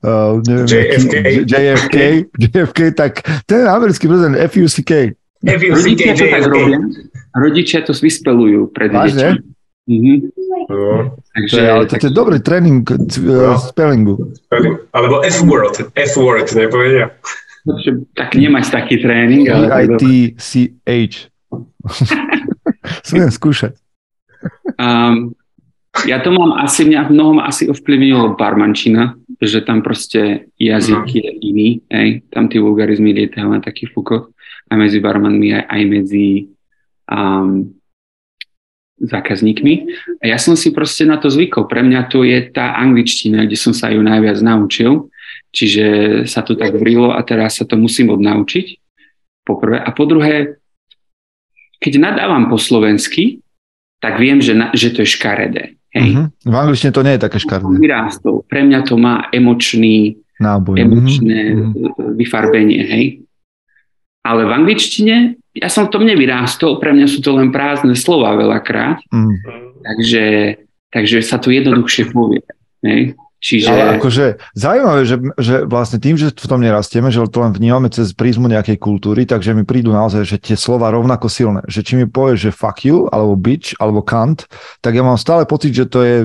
[0.05, 1.15] uh, neviem, JFK.
[1.45, 1.97] JFK,
[2.39, 3.13] JFK, tak
[3.45, 5.17] ten americký prezident FUCK.
[5.43, 6.79] FUCK, Rodičia to tak robia.
[7.35, 9.53] Rodičia to vyspelujú pred deťmi.
[9.83, 10.19] Mm-hmm.
[10.71, 11.19] No.
[11.35, 13.59] Takže, to je, ale to je dobrý tréning no.
[13.59, 14.15] spellingu.
[14.95, 17.11] Alebo F-word, F-word, nepovedia.
[18.15, 19.51] Tak nemať taký tréning.
[19.51, 21.32] I-T-C-H.
[23.09, 23.77] Smiem skúšať.
[24.81, 25.37] Um,
[26.09, 31.13] ja to mám asi, mňa v mnohom asi ovplyvnilo barmančina, že tam proste jazyk mm.
[31.13, 32.09] je iný, hej.
[32.33, 34.33] tam tie vulgarizmy lietajú na taký fukot
[34.73, 36.27] aj medzi barmanmi, aj, aj medzi
[37.13, 37.77] um,
[39.03, 39.75] zákazníkmi.
[40.23, 41.69] A ja som si proste na to zvykol.
[41.69, 45.13] Pre mňa to je tá angličtina, kde som sa ju najviac naučil.
[45.53, 45.85] Čiže
[46.25, 48.81] sa to tak vrilo a teraz sa to musím odnaučiť.
[49.45, 49.83] Po prvé.
[49.83, 50.62] A po druhé,
[51.83, 53.43] keď nadávam po slovensky,
[53.99, 55.75] tak viem, že, na, že to je škaredé.
[55.93, 56.09] Hej.
[56.15, 56.27] Uh-huh.
[56.47, 57.75] V angličtine to nie je také škaredé.
[57.77, 58.47] Vyrástol.
[58.47, 60.79] Pre mňa to má emočný, Náboj.
[60.79, 62.17] emočné uh-huh.
[62.17, 62.83] vyfarbenie.
[62.87, 63.05] Hej.
[64.23, 68.33] Ale v angličtine ja som v tom nevyrástol, pre mňa sú to len prázdne slova
[68.41, 69.35] veľakrát, mm.
[69.85, 70.25] takže,
[70.89, 72.41] takže sa to jednoduchšie povie.
[72.81, 73.13] Ne?
[73.43, 73.75] Čiže...
[73.75, 77.91] Ale akože zaujímavé, že, že vlastne tým, že v tom nerastieme, že to len vnímame
[77.91, 81.61] cez prízmu nejakej kultúry, takže mi prídu naozaj, že tie slova rovnako silné.
[81.67, 84.47] Že či mi povieš, že fuck you, alebo bitch, alebo kant,
[84.79, 86.17] tak ja mám stále pocit, že to je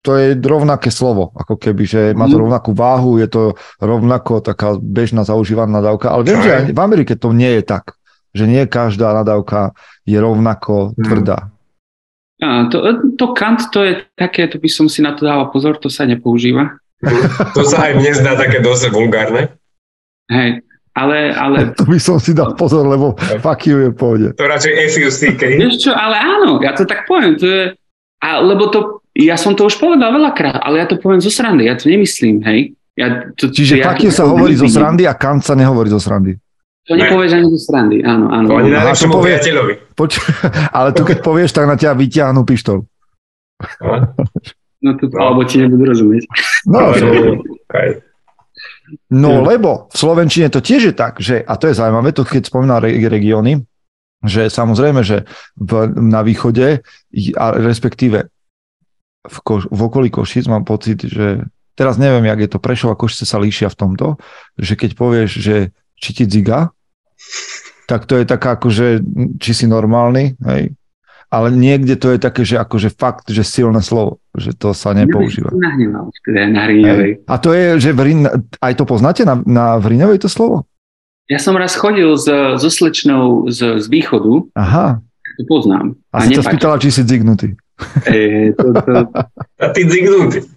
[0.00, 2.48] to je rovnaké slovo, ako keby, že má to mhm.
[2.48, 3.42] rovnakú váhu, je to
[3.84, 8.00] rovnako taká bežná zaužívaná nadávka, ale viem, že aj v Amerike to nie je tak
[8.34, 9.74] že nie každá nadávka
[10.06, 11.02] je rovnako hmm.
[11.02, 11.49] tvrdá.
[12.40, 12.80] A, to,
[13.20, 16.08] to Kant, to je také, to by som si na to dával pozor, to sa
[16.08, 16.80] nepoužíva.
[17.56, 19.52] to sa aj mne zdá také dosť vulgárne.
[20.32, 20.64] Hej,
[20.96, 21.56] ale, ale...
[21.80, 23.12] To by som si dal pozor, lebo
[23.44, 24.28] fuck you je pôjde.
[24.40, 25.42] To radšej FUCK.
[25.60, 27.64] Vieš čo, ale áno, ja to tak poviem, to je,
[28.24, 31.68] a, lebo to, ja som to už povedal veľakrát, ale ja to poviem zo srandy,
[31.68, 32.72] ja to nemyslím, hej.
[32.98, 36.00] Ja, to, Čiže ja, fuck you sa hovorí zo srandy a Kant sa nehovorí zo
[36.00, 36.36] srandy.
[36.90, 38.46] To nepovieš ani zo srandy, áno, áno.
[38.50, 39.74] To ani najlepšiemu povie, priateľovi.
[39.94, 40.18] Poč-
[40.76, 42.82] ale tu keď povieš, tak na ťa vyťahnú pištol.
[44.82, 46.26] No to, alebo ti nebudú rozumieť.
[46.66, 46.90] No,
[49.06, 52.50] no lebo v Slovenčine to tiež je tak, že, a to je zaujímavé, to keď
[52.50, 53.62] spomínal re- regióny,
[54.26, 56.82] že samozrejme, že v, na východe,
[57.38, 58.26] a respektíve
[59.30, 61.46] v, Koš, v okolí Košic mám pocit, že
[61.78, 64.06] teraz neviem, jak je to Prešov a Košice sa líšia v tomto,
[64.58, 65.56] že keď povieš, že
[65.94, 66.74] či ti dziga,
[67.90, 69.02] tak to je taká akože,
[69.42, 70.74] či si normálny, hej.
[71.30, 75.54] Ale niekde to je také, že akože fakt, že silné slovo, že to sa nepoužíva.
[75.54, 77.22] Na Hriňovej.
[77.30, 78.26] A to je, že v Rín,
[78.58, 80.66] aj to poznáte na, na Hriňovej to slovo?
[81.30, 82.26] Ja som raz chodil s,
[82.58, 84.50] so slečnou z, z východu.
[84.58, 84.98] Aha.
[85.38, 85.94] To poznám.
[86.10, 87.54] A, a si sa spýtala, či si dzignutý.
[88.10, 88.92] E, to, to...
[89.62, 90.50] A ty dzignutý.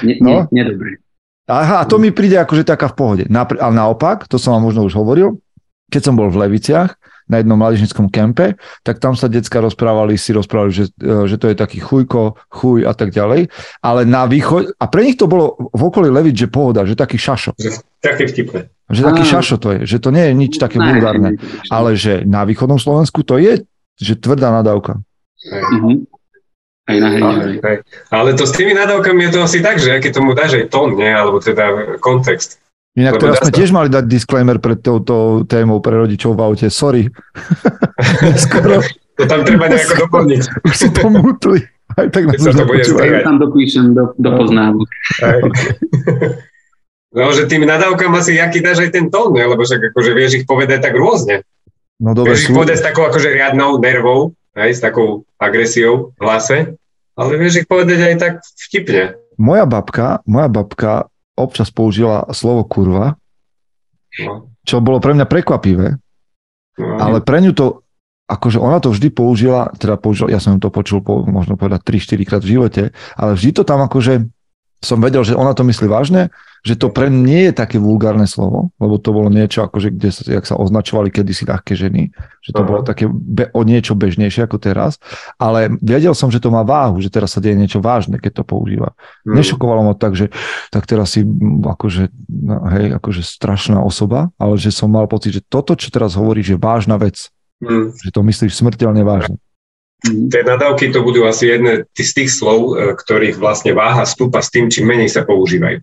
[0.00, 0.48] Nie, no?
[0.48, 0.98] nie, nedobre.
[1.46, 3.24] Aha, a to mi príde akože taká v pohode.
[3.30, 5.38] Napr- ale naopak, to som vám možno už hovoril,
[5.86, 8.54] keď som bol v Leviciach na jednom mládežnickom kempe,
[8.86, 12.86] tak tam sa decka rozprávali, si rozprávali, že, e, že to je taký chujko, chuj
[12.86, 13.50] a tak ďalej.
[13.82, 17.18] Ale na východ, a pre nich to bolo v okolí Levic, že pohoda, že taký
[17.18, 17.58] šašo.
[17.98, 18.70] Také vtipné.
[18.90, 19.30] Že taký ah.
[19.38, 21.38] šašo to je, že to nie je nič také vulgárne.
[21.70, 23.66] Ale že na východnom Slovensku to je,
[23.98, 25.02] že tvrdá nadávka.
[25.46, 26.06] Uh-huh.
[26.86, 27.58] Aj na ale,
[28.14, 30.94] ale to s tými nadávkami je to asi tak, že keď tomu dáš aj tón,
[30.94, 31.10] nie?
[31.10, 32.62] alebo teda kontext.
[32.96, 36.66] Inak teraz sme tiež mali dať disclaimer pred touto témou pre rodičov v aute.
[36.72, 37.10] Sorry.
[38.46, 38.80] Skoro...
[39.16, 40.42] To tam treba nejako doplniť.
[40.68, 41.64] Už si to mutli.
[41.96, 42.52] Aj tak nás už
[43.24, 44.84] Tam dopíšem do, do poznámok.
[47.16, 49.48] No, že tým nadávkam asi jaký dáš aj ten tón, ne?
[49.48, 51.46] lebo však akože vieš ich povedať tak rôzne.
[51.96, 56.20] No dobre, vieš ich povedať s takou akože riadnou nervou, aj s takou agresiou v
[56.24, 56.58] hlase,
[57.16, 58.32] ale vieš ich povedať aj tak
[58.68, 59.20] vtipne.
[59.36, 60.92] Moja babka, moja babka
[61.36, 63.20] občas použila slovo kurva,
[64.24, 64.48] no.
[64.64, 66.00] čo bolo pre mňa prekvapivé,
[66.80, 66.96] no.
[66.96, 67.84] ale pre ňu to,
[68.26, 72.24] akože ona to vždy použila, teda použila, ja som to počul po, možno povedať 3-4
[72.24, 74.24] krát v živote, ale vždy to tam akože
[74.86, 76.30] som vedel, že ona to myslí vážne,
[76.66, 80.22] že to pre nie je také vulgárne slovo, lebo to bolo niečo, akože, kde sa,
[80.26, 82.10] jak sa označovali kedysi ľahké ženy,
[82.42, 82.66] že to uh-huh.
[82.66, 84.98] bolo také be, o niečo bežnejšie ako teraz,
[85.38, 88.44] ale vedel som, že to má váhu, že teraz sa deje niečo vážne, keď to
[88.46, 88.98] používa.
[89.22, 89.38] Uh-huh.
[89.38, 90.34] Nešokovalo ma tak, že
[90.74, 91.22] tak teraz si
[91.62, 96.18] akože, no, hej, akože strašná osoba, ale že som mal pocit, že toto, čo teraz
[96.18, 97.30] hovoríš, je vážna vec.
[97.62, 97.94] Uh-huh.
[97.94, 99.38] Že to myslíš smrteľne vážne.
[100.04, 100.28] Mhm.
[100.28, 104.52] Tie nadávky to budú asi jedné z tých slov, e, ktorých vlastne váha stúpa s
[104.52, 105.80] tým, čím menej sa používajú.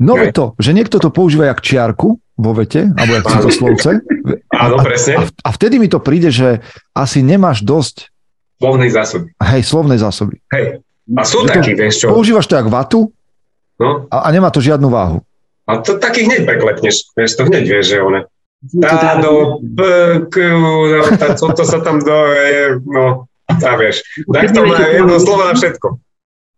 [0.00, 4.00] No je to, že niekto to používa jak čiarku vo vete, alebo jak slovce.
[4.48, 5.20] Áno, presne.
[5.20, 6.64] A, a vtedy mi to príde, že
[6.96, 8.08] asi nemáš dosť
[8.60, 9.32] Slovnej zásoby.
[9.40, 10.36] Hej, slovnej zásoby.
[10.52, 10.84] Hej.
[11.16, 12.12] A sú takí, vieš čo?
[12.12, 13.08] Používaš to jak vatu
[13.80, 14.04] no?
[14.12, 15.24] a, a nemá to žiadnu váhu.
[15.64, 17.08] A to takých hneď preklepneš.
[17.16, 18.28] Vieš, to hneď vieš, že one.
[18.84, 20.72] Tá do no,
[21.16, 22.16] tá, co to sa tam do,
[22.84, 23.24] no,
[23.58, 25.98] a vieš, tak to má jedno slovo na všetko.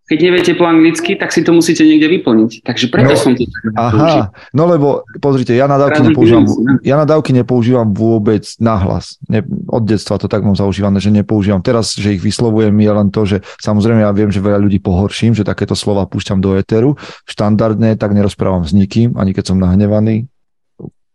[0.02, 2.66] Keď neviete po anglicky, tak si to musíte niekde vyplniť.
[2.66, 6.44] Takže preto no, som to tak Aha, no lebo pozrite, ja nadávky nepoužívam,
[6.85, 9.16] ja nadávky nepoužívam vôbec nahlas.
[9.31, 11.64] Ne, od detstva to tak mám zaužívané, že nepoužívam.
[11.64, 15.33] Teraz, že ich vyslovujem, je len to, že samozrejme ja viem, že veľa ľudí pohorším,
[15.33, 16.98] že takéto slova púšťam do éteru.
[17.24, 20.28] Štandardne tak nerozprávam s nikým, ani keď som nahnevaný.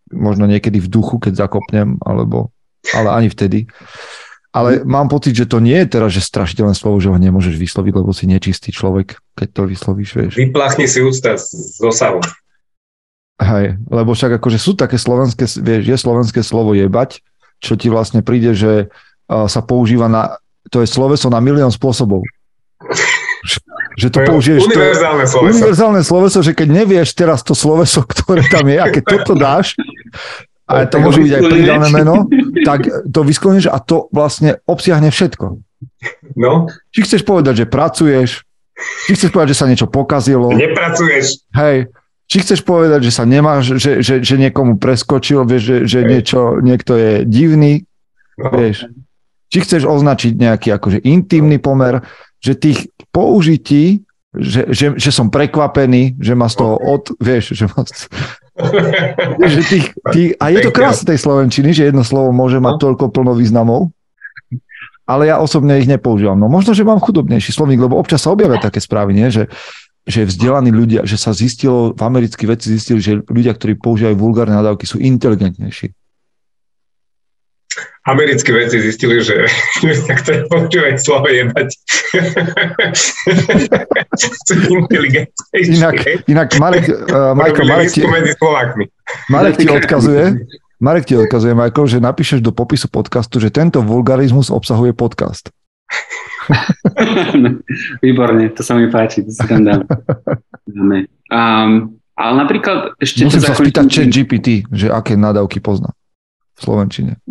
[0.10, 2.50] Možno niekedy v duchu, keď zakopnem, alebo,
[2.96, 3.70] ale ani vtedy.
[4.58, 7.94] Ale mám pocit, že to nie je teraz, že strašidelné slovo, že ho nemôžeš vysloviť,
[7.94, 10.34] lebo si nečistý človek, keď to vyslovíš, vieš.
[10.34, 12.26] Vypláchni si ústa z osavu.
[13.38, 17.22] Hej, lebo však akože sú také slovenské, vieš, je slovenské slovo jebať,
[17.62, 18.90] čo ti vlastne príde, že
[19.30, 20.42] sa používa na,
[20.74, 22.26] to je sloveso na milión spôsobov.
[23.98, 24.62] že to, to použiješ...
[24.66, 25.54] Univerzálne to, sloveso.
[25.54, 29.78] Univerzálne sloveso, že keď nevieš teraz to sloveso, ktoré tam je, a keď toto dáš,
[30.68, 32.28] a to môže byť aj pridané meno,
[32.68, 35.64] tak to vysklonieš a to vlastne obsiahne všetko.
[36.36, 36.68] No.
[36.92, 38.44] Či chceš povedať, že pracuješ,
[39.08, 40.52] či chceš povedať, že sa niečo pokazilo.
[40.52, 41.48] Nepracuješ.
[41.56, 41.90] Hej.
[42.28, 46.60] Či chceš povedať, že sa nemáš, že, že, že niekomu preskočil, vieš, že, že niečo,
[46.60, 47.88] niekto je divný,
[48.36, 48.52] no.
[48.52, 48.92] vieš.
[49.48, 52.04] Či chceš označiť nejaký akože intimný pomer,
[52.44, 54.04] že tých použití,
[54.36, 57.88] že, že, že som prekvapený, že ma z toho od, vieš, že ma,
[59.54, 62.82] že tých, tých, a je to krásne tej slovenčiny, že jedno slovo môže mať no.
[62.90, 63.94] toľko plno významov,
[65.06, 66.36] ale ja osobne ich nepoužívam.
[66.38, 69.30] No možno, že mám chudobnejší slovník, lebo občas sa objavia také správy, nie?
[69.30, 69.46] že
[70.08, 74.56] že vzdelaní ľudia, že sa zistilo, v amerických veci zistili, že ľudia, ktorí používajú vulgárne
[74.56, 75.92] nadávky, sú inteligentnejší
[78.08, 79.46] americkí vedci zistili, že
[79.86, 81.68] ľudia, ktorí používajú slovo jebať,
[84.48, 85.76] sú inteligentnejšie.
[85.76, 88.86] Inak, inak Marek, uh, Michael, Marek, ti, medzi Slovákmi.
[89.28, 90.24] Marek ti odkazuje,
[90.80, 95.52] Marek ti odkazuje, Michael, že napíšeš do popisu podcastu, že tento vulgarizmus obsahuje podcast.
[98.04, 99.82] Výborne, to sa mi páči, to si tam dám.
[101.28, 103.28] Um, ale napríklad ešte...
[103.28, 105.92] Musím sa spýtať chat GPT, že aké nadávky pozná
[106.58, 107.22] v Slovenčine.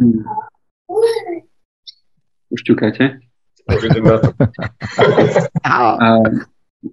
[2.51, 3.19] Už ťukáte?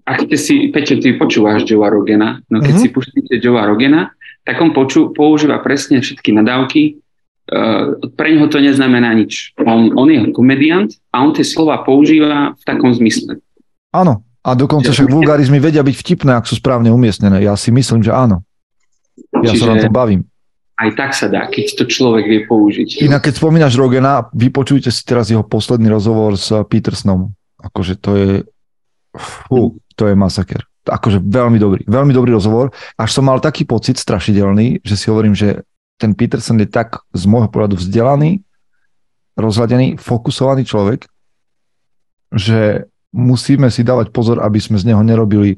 [0.09, 2.81] Ak ste si, Peťo, ty počúvaš Joe Rogena, no keď mm-hmm.
[2.81, 4.09] si pustíte Joe Rogena,
[4.41, 6.97] tak on poču, používa presne všetky nadávky,
[7.53, 9.53] uh, pre neho to neznamená nič.
[9.61, 13.37] On, on je komediant a on tie slova používa v takom zmysle.
[13.93, 17.45] Áno, a dokonca však vulgarizmy vedia byť vtipné, ak sú správne umiestnené.
[17.45, 18.41] Ja si myslím, že áno.
[19.45, 19.61] Ja Čiže...
[19.61, 20.25] sa na tom bavím
[20.73, 23.05] aj tak sa dá, keď to človek vie použiť.
[23.05, 27.29] Inak keď spomínaš Rogena, vypočujte si teraz jeho posledný rozhovor s Petersonom.
[27.61, 28.31] Akože to je,
[29.13, 30.65] fú, to je masaker.
[30.83, 32.73] Akože veľmi dobrý, veľmi dobrý rozhovor.
[32.97, 35.63] Až som mal taký pocit strašidelný, že si hovorím, že
[36.01, 38.41] ten Peterson je tak z môjho pohľadu vzdelaný,
[39.37, 41.05] rozhľadený, fokusovaný človek,
[42.33, 45.57] že musíme si dávať pozor, aby sme z neho nerobili e,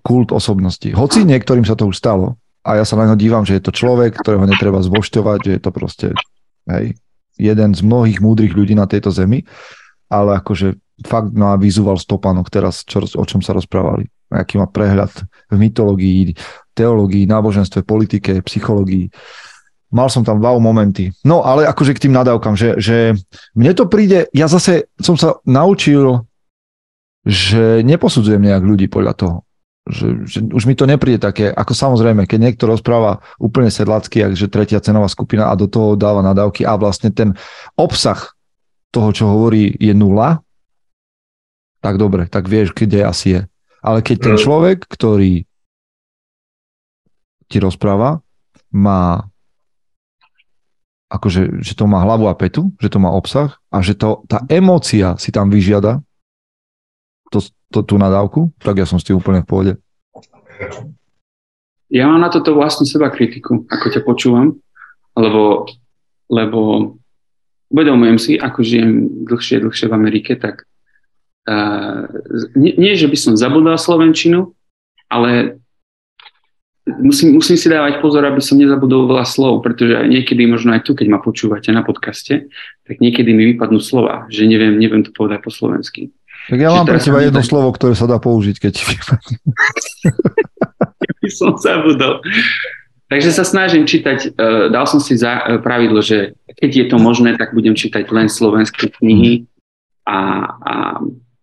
[0.00, 0.88] kult osobnosti.
[0.88, 3.76] Hoci niektorým sa to už stalo, a ja sa na ňo dívam, že je to
[3.76, 6.08] človek, ktorého netreba zvošťovať, že je to proste
[6.72, 6.96] hej,
[7.36, 9.44] jeden z mnohých múdrych ľudí na tejto zemi,
[10.08, 14.08] ale akože fakt má vizuál stopánok teraz, čo, o čom sa rozprávali.
[14.32, 15.12] Aký má prehľad
[15.52, 16.34] v mytológii,
[16.74, 19.12] teológii, náboženstve, politike, psychológii.
[19.94, 21.14] Mal som tam wow momenty.
[21.22, 22.96] No ale akože k tým nadávkam, že, že
[23.54, 26.26] mne to príde, ja zase som sa naučil,
[27.22, 29.36] že neposudzujem nejak ľudí podľa toho.
[29.84, 34.48] Že, že už mi to nepríde také, ako samozrejme, keď niekto rozpráva úplne sedlacky, že
[34.48, 37.36] tretia cenová skupina a do toho dáva nadávky a vlastne ten
[37.76, 38.32] obsah
[38.88, 40.40] toho, čo hovorí, je nula,
[41.84, 43.40] tak dobre, tak vieš, kde asi je.
[43.84, 44.40] Ale keď ten mm.
[44.40, 45.44] človek, ktorý
[47.52, 48.24] ti rozpráva,
[48.72, 49.28] má
[51.12, 54.42] akože, že to má hlavu a petu, že to má obsah a že to, tá
[54.48, 56.00] emócia si tam vyžiada
[57.28, 57.44] to,
[57.74, 59.72] to, tú nadávku, tak ja som s tým úplne v pohode.
[61.90, 64.54] Ja mám na toto vlastnú seba kritiku, ako ťa počúvam,
[65.18, 65.66] lebo,
[66.30, 66.60] lebo
[67.74, 68.90] uvedomujem si, ako žijem
[69.26, 70.62] dlhšie, dlhšie v Amerike, tak
[71.50, 72.06] uh,
[72.54, 74.54] nie, nie, že by som zabudol Slovenčinu,
[75.10, 75.58] ale
[76.86, 80.92] musím, musím si dávať pozor, aby som nezabudol veľa slov, pretože niekedy, možno aj tu,
[80.92, 82.50] keď ma počúvate na podcaste,
[82.84, 86.12] tak niekedy mi vypadnú slova, že neviem, neviem to povedať po slovensky.
[86.44, 88.74] Tak ja mám pre teba jedno slovo, ktoré sa dá použiť, keď
[91.04, 92.20] Ja by som zabudol.
[93.08, 96.96] Takže sa snažím čítať, uh, dal som si za uh, pravidlo, že keď je to
[97.00, 99.48] možné, tak budem čítať len slovenské knihy
[100.04, 100.74] a, a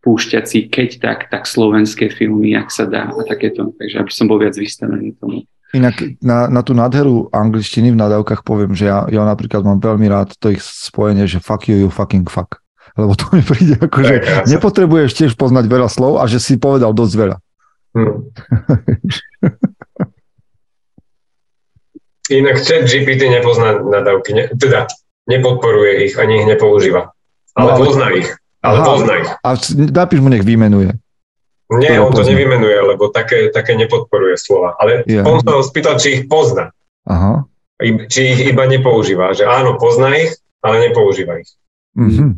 [0.02, 3.74] púšťať si keď tak, tak slovenské filmy, ak sa dá a takéto.
[3.78, 5.46] Takže aby som bol viac vystavený tomu.
[5.72, 10.04] Inak na, na tú nádheru angličtiny v nadávkach poviem, že ja, ja napríklad mám veľmi
[10.12, 12.61] rád to ich spojenie, že fuck you, you fucking fuck
[13.00, 14.16] lebo to mi príde ako, že
[14.52, 17.38] nepotrebuješ tiež poznať veľa slov a že si povedal dosť veľa.
[17.92, 18.32] Hmm.
[22.32, 24.88] Inak chat GPT nepozná nadávky, ne, teda
[25.28, 27.12] nepodporuje ich, ani ich nepoužíva.
[27.60, 28.30] Ale, no, ale pozná ich.
[28.64, 29.30] Ale aha, pozná ich.
[29.44, 30.96] A napíš mu, nech vymenuje.
[31.72, 32.24] Nie, on pozná.
[32.24, 34.76] to nevymenuje, lebo také, také nepodporuje slova.
[34.80, 35.24] Ale ja.
[35.24, 36.72] on sa spýtal, či ich pozná.
[37.08, 37.48] Aha.
[37.82, 39.36] Či ich iba nepoužíva.
[39.36, 41.52] Že áno, pozná ich, ale nepoužíva ich.
[41.96, 42.32] Mm-hmm.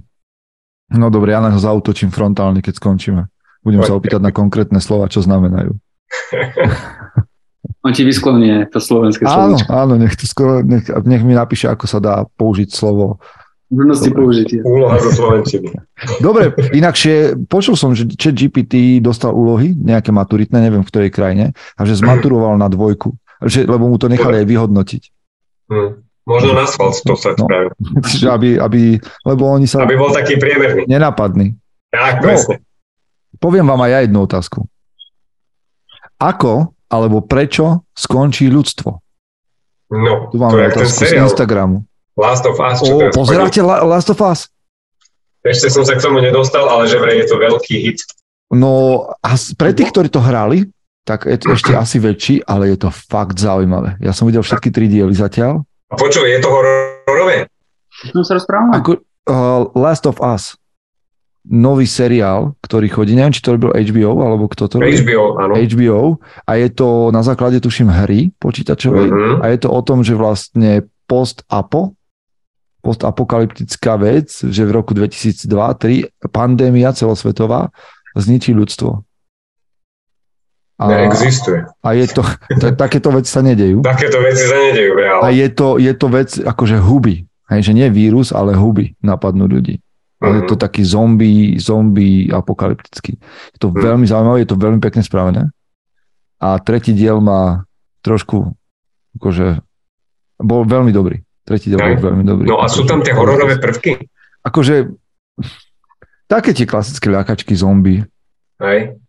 [0.93, 3.25] No dobre, ja na ho zautočím frontálne, keď skončíme.
[3.65, 5.73] Budem sa opýtať na konkrétne slova, čo znamenajú.
[7.83, 9.55] On ti vysklonie to slovenské slovo.
[9.55, 13.19] Áno, áno, nech, to skoro, nech, nech mi napíše, ako sa dá použiť slovo.
[13.73, 14.61] Možnosti použitia.
[14.63, 15.67] Úloha zo slovenčiny.
[16.23, 21.51] Dobre, inakšie počul som, že chat GPT dostal úlohy, nejaké maturitné, neviem v ktorej krajine,
[21.75, 23.11] a že zmaturoval na dvojku,
[23.43, 25.03] že, lebo mu to nechali aj vyhodnotiť.
[25.67, 26.02] Hmm.
[26.23, 27.71] Možno na asfalt to sa no, spravil.
[28.35, 28.81] aby, aby,
[29.27, 29.83] lebo oni sa...
[29.83, 30.87] Aby bol taký priemerný.
[30.87, 31.59] Nenápadný.
[31.91, 32.55] Tak, no, presne.
[33.43, 34.59] Poviem vám aj ja jednu otázku.
[36.15, 38.89] Ako alebo prečo skončí ľudstvo?
[39.91, 41.83] No, tu máme to otázku z Instagramu.
[42.15, 42.79] Last of Us.
[42.79, 44.47] Čo o, pozeráte La- Last of Us?
[45.43, 47.99] Ešte som sa k tomu nedostal, ale že vraj je to veľký hit.
[48.53, 50.71] No a pre tých, ktorí to hrali,
[51.03, 53.99] tak je to ešte asi väčší, ale je to fakt zaujímavé.
[53.99, 57.47] Ja som videl všetky tri diely zatiaľ počuj, je to hororové?
[58.11, 58.73] Čo sa rozprávame?
[58.77, 58.91] Ako,
[59.29, 60.57] uh, Last of Us.
[61.43, 64.95] Nový seriál, ktorý chodí, neviem, či to robil HBO, alebo kto to robil.
[64.95, 65.53] HBO, áno.
[65.59, 66.01] HBO
[66.47, 69.35] a je to na základe, tuším, hry počítačovej uh-huh.
[69.43, 71.99] a je to o tom, že vlastne post-apo,
[72.79, 77.75] postapokalyptická vec, že v roku 2002-2003 pandémia celosvetová
[78.15, 79.03] zničí ľudstvo.
[80.81, 81.69] A, Neexistuje.
[81.85, 82.25] A je to,
[82.57, 83.85] t- takéto veci sa nedejú.
[83.85, 85.23] Takéto veci sa nedejú, reálne.
[85.23, 87.29] A je to, je to vec akože huby.
[87.53, 89.77] Hej, že nie vírus, ale huby napadnú ľudí.
[90.17, 90.39] Ale mm-hmm.
[90.39, 90.63] je to mhm.
[90.63, 93.19] taký zombie, zombie apokalyptický.
[93.53, 93.75] Je to mm.
[93.75, 95.51] veľmi zaujímavé, je to veľmi pekne spravené.
[96.39, 97.67] A tretí diel má
[97.99, 98.55] trošku,
[99.19, 99.59] akože,
[100.39, 101.21] bol veľmi dobrý.
[101.43, 102.47] Tretí diel bol veľmi dobrý.
[102.47, 103.99] No a sú tam tie hororové prvky?
[104.47, 104.95] Akože,
[106.31, 108.07] také tie klasické ľakačky zombie.
[108.63, 109.02] Hej.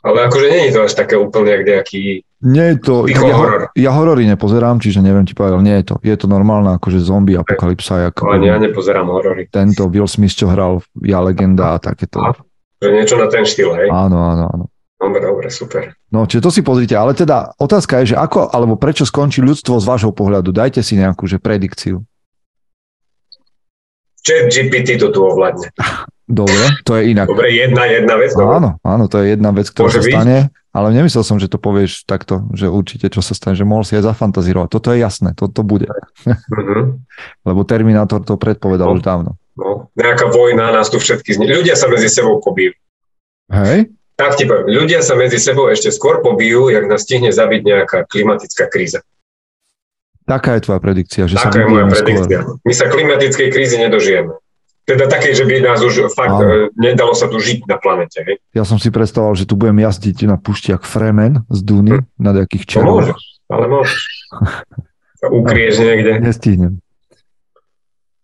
[0.00, 3.68] Ale akože nie je to až také úplne jak nejaký nie je to, ja, horor.
[3.76, 5.94] ja horory nepozerám, čiže neviem ti povedať, nie je to.
[6.00, 8.08] Je to normálna akože zombie apokalypsa.
[8.08, 9.44] Jak, ale ja nepozerám horory.
[9.52, 12.16] Tento Will Smith, čo hral Ja legenda a takéto.
[12.16, 12.32] A,
[12.80, 13.92] že niečo na ten štýl, hej?
[13.92, 14.64] Áno, áno, áno.
[14.96, 15.92] Dobre, dobre, super.
[16.08, 19.76] No, čiže to si pozrite, ale teda otázka je, že ako alebo prečo skončí ľudstvo
[19.76, 20.48] z vášho pohľadu?
[20.48, 22.00] Dajte si nejakú že predikciu.
[24.20, 25.68] Chat GPT to tu ovládne.
[26.30, 27.26] Dobre, to je inak.
[27.26, 28.30] Dobre, jedna, jedna vec.
[28.38, 28.54] Dobre.
[28.54, 30.14] Áno, áno, to je jedna vec, ktorá Môže sa byť?
[30.14, 30.38] stane,
[30.70, 33.98] ale nemyslel som, že to povieš takto, že určite čo sa stane, že mohol si
[33.98, 34.70] aj zafantazírovať.
[34.70, 35.90] Toto je jasné, toto bude.
[35.90, 37.02] Uh-huh.
[37.50, 38.96] Lebo Terminátor to predpovedal no.
[38.96, 39.30] už dávno.
[39.58, 42.78] No, nejaká vojna nás tu všetky zni- Ľudia sa medzi sebou pobijú.
[43.50, 43.90] Hej?
[44.14, 47.98] Tak ti poviem, ľudia sa medzi sebou ešte skôr pobijú, jak nás stihne zabiť nejaká
[48.06, 49.02] klimatická kríza.
[50.30, 52.38] Taká je tvoja predikcia, že Taká sa je moja predikcia.
[52.46, 52.62] Skôr.
[52.62, 54.38] My sa klimatickej krízy nedožijeme.
[54.88, 56.70] Teda také, že by nás už fakt Áno.
[56.70, 58.26] E, nedalo sa tu žiť na planete.
[58.26, 58.36] Hej?
[58.56, 62.04] Ja som si predstavoval, že tu budem jazdiť na pušti jak Fremen z Duny hm.
[62.18, 62.80] na nejakých.
[62.80, 64.02] No môžeš, ale môžeš.
[65.20, 66.16] Sa ukrieš niekde.
[66.16, 66.80] Nestihnem.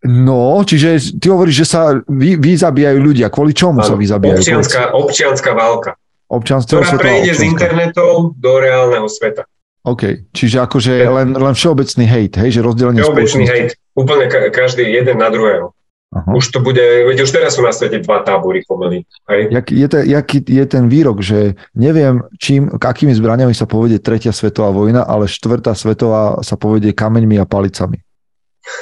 [0.06, 3.26] No, čiže ty hovoríš, že sa vy, vy zabíjajú ľudia.
[3.26, 4.38] Kvôli čomu sa vy zabíjajú?
[4.38, 5.98] Občianská, občianská válka.
[6.26, 9.46] Občanstvo ktorá prejde z internetov do reálneho sveta.
[9.86, 14.82] OK, čiže akože len, len všeobecný hejt, hej, že rozdelenie Všeobecný hejt, úplne ka- každý
[14.82, 15.70] jeden na druhého.
[16.16, 16.32] Aha.
[16.32, 19.04] Už to bude, veď už teraz sú na svete dva tábory pomaly.
[19.28, 24.32] Jak, je, te, jaký je ten výrok, že neviem, čím, akými zbraniami sa povedie tretia
[24.32, 28.00] svetová vojna, ale štvrtá svetová sa povedie kameňmi a palicami.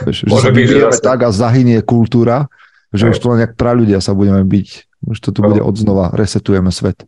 [0.06, 2.46] Veš, že sa byť, že tak a zahynie kultúra,
[2.94, 3.12] že Aj.
[3.12, 4.68] už to len nejak ľudia sa budeme byť.
[5.10, 5.50] Už to tu no.
[5.50, 7.02] bude odznova, resetujeme svet.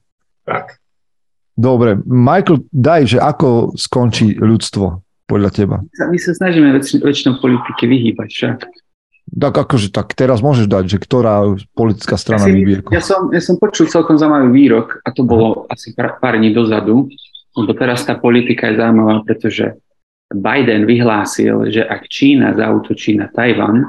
[0.44, 0.76] Tak.
[1.56, 5.76] Dobre, Michael, daj, že ako skončí ľudstvo podľa teba?
[6.12, 8.58] My sa snažíme väč- väčšinou politike vyhýbať však.
[9.36, 11.44] Tak akože tak, teraz môžeš dať, že ktorá
[11.76, 12.80] politická strana ja vybie.
[12.88, 16.56] Ja som, ja som počul celkom zaujímavý výrok a to bolo asi pár, pár dní
[16.56, 17.12] dozadu,
[17.52, 19.76] lebo teraz tá politika je zaujímavá, pretože
[20.32, 23.84] Biden vyhlásil, že ak Čína zautočí na Tajvan,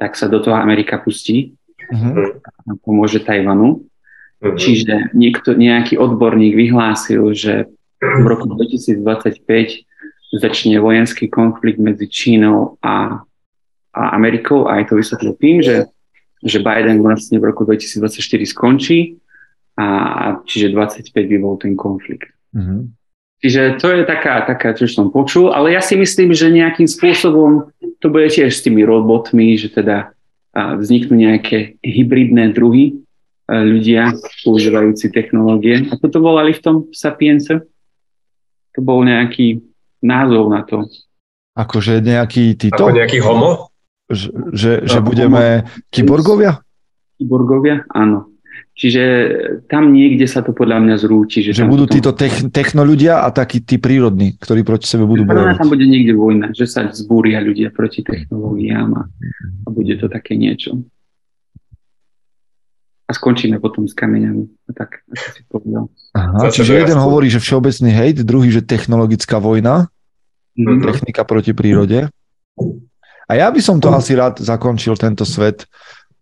[0.00, 1.52] tak sa do toho Amerika pustí
[1.92, 2.40] uh-huh.
[2.40, 3.84] a pomôže Tajvanu.
[4.40, 4.56] Uh-huh.
[4.56, 7.68] Čiže niekto, nejaký odborník vyhlásil, že
[8.00, 9.44] v roku 2025
[10.38, 13.24] začne vojenský konflikt medzi Čínou a
[14.14, 15.90] Amerikou a aj to vysvetlil tým, že,
[16.42, 18.14] že Biden vlastne v roku 2024
[18.46, 19.18] skončí
[19.78, 19.86] a
[20.42, 22.30] čiže 25 by bol ten konflikt.
[22.54, 22.86] Uh-huh.
[23.38, 27.70] Čiže to je taká, taká, čo som počul, ale ja si myslím, že nejakým spôsobom
[28.02, 30.10] to bude tiež s tými robotmi, že teda
[30.58, 32.98] vzniknú nejaké hybridné druhy
[33.46, 34.10] ľudia
[34.42, 35.86] používajúci technológie.
[35.86, 37.62] Ako to volali v tom Sapience?
[38.74, 39.62] To bol nejaký
[40.02, 40.90] názov na to.
[41.54, 42.90] Akože nejaký títo?
[42.90, 43.67] Ako nejaký homo?
[44.08, 46.64] Že, že, že budeme kyborgovia?
[47.20, 48.32] Kyborgovia, áno.
[48.78, 49.02] Čiže
[49.66, 51.42] tam niekde sa to podľa mňa zrúti.
[51.42, 51.94] Že, že budú potom...
[51.98, 52.10] títo
[52.48, 55.58] techno ľudia a takí tí prírodní, ktorí proti sebe budú bojovať.
[55.58, 59.02] Tam bude niekde vojna, že sa zbúria ľudia proti technológiám a,
[59.66, 60.78] a bude to také niečo
[63.08, 64.68] a skončíme potom s kameňami.
[64.76, 65.84] Tak, ako si povedal.
[66.12, 69.88] Aha, čiže jeden hovorí, že všeobecný hejt, druhý, že technologická vojna,
[70.52, 70.84] mm-hmm.
[70.84, 72.12] technika proti prírode.
[73.28, 75.68] A ja by som to asi rád zakončil, tento svet,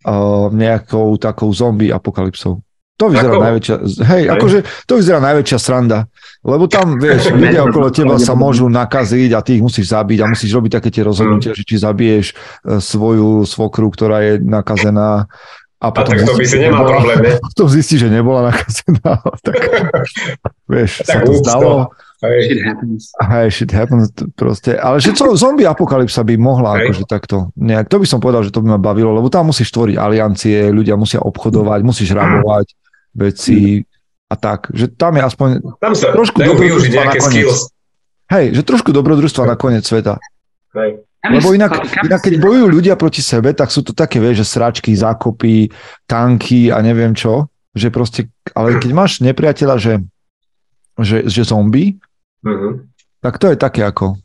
[0.07, 2.59] uh, nejakou takou zombie apokalypsou.
[2.97, 3.45] To vyzerá Ako?
[3.45, 3.77] najväčšia,
[4.09, 6.09] hej, akože to vyzerá najväčšia sranda,
[6.41, 10.31] lebo tam, vieš, ľudia okolo teba sa môžu nakaziť a ty ich musíš zabiť a
[10.33, 11.57] musíš robiť také tie rozhodnutia, mm.
[11.61, 12.35] že či zabiješ e,
[12.81, 15.29] svoju svokru, ktorá je nakazená,
[15.77, 17.33] a, potom a tak to by si nemal problém, ne?
[17.53, 19.21] Potom zistí, že nebola nakazená.
[19.45, 19.57] Tak,
[20.73, 21.93] vieš, tak sa to zdalo.
[22.17, 23.13] Shit happens.
[23.21, 24.73] Hej, shit happens proste.
[24.73, 26.89] Ale že co, zombie apokalypsa by mohla Hej.
[26.89, 29.69] akože takto nejak, to by som povedal, že to by ma bavilo, lebo tam musíš
[29.69, 32.73] tvoriť aliancie, ľudia musia obchodovať, musíš rabovať
[33.13, 33.85] veci
[34.33, 37.53] a tak, že tam je aspoň tam sa trošku dobrodružstva nakoniec.
[38.27, 40.19] Hej, že trošku dobrodružstva na koniec sveta.
[40.75, 41.07] Hej.
[41.27, 44.95] Lebo inak, inak, keď bojujú ľudia proti sebe, tak sú to také, vieš, že sračky,
[44.95, 45.71] zákopy,
[46.07, 47.51] tanky a neviem čo.
[47.77, 48.21] Že proste,
[48.55, 49.93] ale keď máš nepriateľa, že,
[51.01, 51.97] že, že zombie,
[52.45, 52.85] uh-huh.
[53.21, 54.17] tak to je také ako...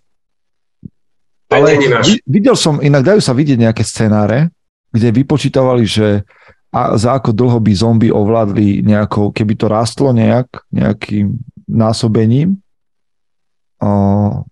[1.51, 1.75] Ale
[2.23, 4.47] videl som, inak dajú sa vidieť nejaké scenáre,
[4.95, 6.23] kde vypočítavali, že
[6.71, 11.35] a za ako dlho by zombie ovládli nejakou, keby to rastlo nejak, nejakým
[11.67, 12.55] násobením,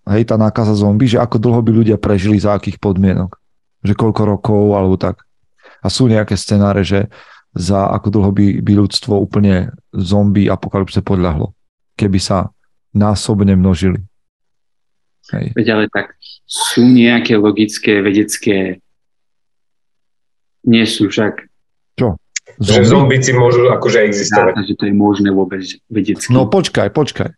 [0.09, 3.38] hej, tá nákaza zombie, že ako dlho by ľudia prežili, za akých podmienok.
[3.86, 5.24] Že koľko rokov alebo tak.
[5.80, 7.07] A sú nejaké scenáre, že
[7.55, 11.55] za ako dlho by, by ľudstvo úplne zombie apokalypse podľahlo,
[12.00, 12.56] keby sa
[12.95, 14.00] násobne množili.
[15.36, 15.52] Hej.
[15.54, 16.16] Veď ale tak
[16.47, 18.80] sú nejaké logické, vedecké
[20.66, 21.45] nie sú však
[22.00, 22.16] Čo?
[22.60, 22.76] Zombie?
[22.76, 24.54] Že zombici môžu akože existovať.
[24.58, 26.34] Dá, že to je možné vôbec vedecky.
[26.34, 27.30] No počkaj, počkaj.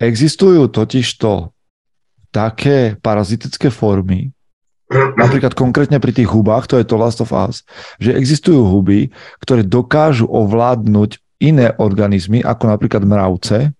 [0.00, 1.54] Existujú totižto
[2.34, 4.34] také parazitické formy,
[5.22, 7.62] napríklad konkrétne pri tých hubách, to je to Last of Us,
[8.02, 13.72] že existujú huby, ktoré dokážu ovládnuť iné organizmy, ako napríklad mravce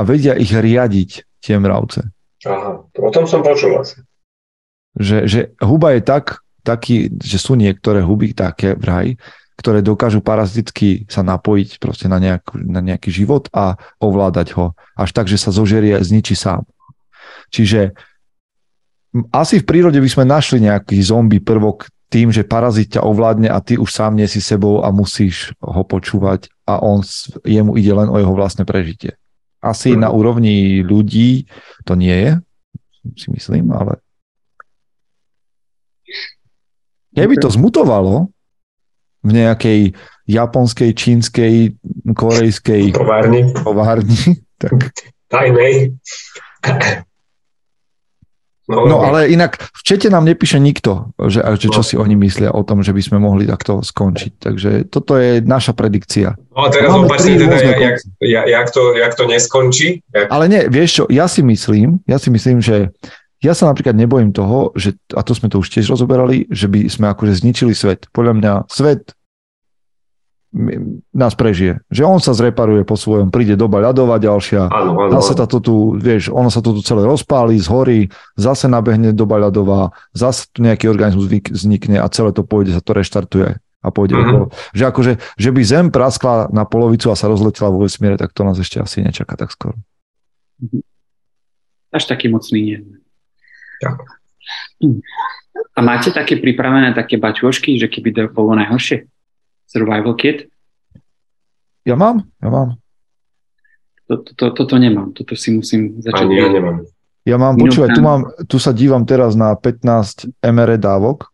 [0.00, 2.08] a vedia ich riadiť, tie mravce.
[2.48, 4.00] Aha, o tom som počul asi.
[4.96, 9.20] Že, že huba je tak, taký, že sú niektoré huby také vraj,
[9.60, 14.72] ktoré dokážu paraziticky sa napojiť proste na, nejak, na nejaký život a ovládať ho.
[14.96, 16.64] Až tak, že sa zožerie zničí sám.
[17.52, 17.92] Čiže
[19.28, 23.60] asi v prírode by sme našli nejaký zombie prvok tým, že parazit ťa ovládne a
[23.60, 27.04] ty už sám nie si sebou a musíš ho počúvať a on,
[27.44, 29.20] jemu ide len o jeho vlastné prežitie.
[29.60, 31.44] Asi na úrovni ľudí
[31.84, 32.32] to nie je,
[33.16, 34.00] si myslím, ale
[37.12, 38.32] keby to zmutovalo,
[39.20, 39.80] v nejakej
[40.24, 41.76] japonskej, čínskej,
[42.16, 43.52] korejskej továrni.
[43.52, 44.92] továrni tak...
[45.30, 45.94] Tajnej.
[48.70, 51.86] No, no ale inak v čete nám nepíše nikto, že, že čo no.
[51.86, 54.32] si oni myslia o tom, že by sme mohli takto skončiť.
[54.38, 56.38] Takže toto je naša predikcia.
[56.54, 60.06] No a teraz opačne teda, jak, jak, jak, to, jak to neskončí?
[60.14, 60.30] Jak...
[60.30, 62.94] Ale nie, vieš čo, ja si myslím, ja si myslím, že
[63.40, 66.86] ja sa napríklad nebojím toho, že, a to sme to už tiež rozoberali, že by
[66.86, 68.06] sme akože zničili svet.
[68.12, 69.16] Podľa mňa svet
[71.14, 71.78] nás prežije.
[71.94, 75.94] Že on sa zreparuje po svojom, príde doba ľadová ďalšia, áno, áno, zase táto tu,
[75.94, 80.90] vieš, ono sa to tu celé rozpáli, zhorí, zase nabehne doba ľadová, zase tu nejaký
[80.90, 84.30] organizmus vznikne a celé to pôjde, sa to reštartuje a pôjde mm-hmm.
[84.34, 84.44] okolo.
[84.74, 88.42] Že akože, že by Zem praskla na polovicu a sa rozletela vo vesmíre, tak to
[88.42, 89.78] nás ešte asi nečaká tak skoro.
[90.58, 90.82] Mhm.
[91.90, 92.78] Až taký mocný nie.
[93.82, 93.98] Tak.
[95.74, 99.10] A máte také pripravené také baťošky, že keby to bolo najhoršie?
[99.70, 100.50] Survival Kit?
[101.86, 102.68] Ja mám, ja mám.
[104.10, 106.26] Toto, to, toto nemám, toto si musím začať.
[106.26, 106.82] Ani ja nemám.
[107.22, 111.30] Ja mám, počúvaj, tu, mám, tu sa dívam teraz na 15 MR dávok,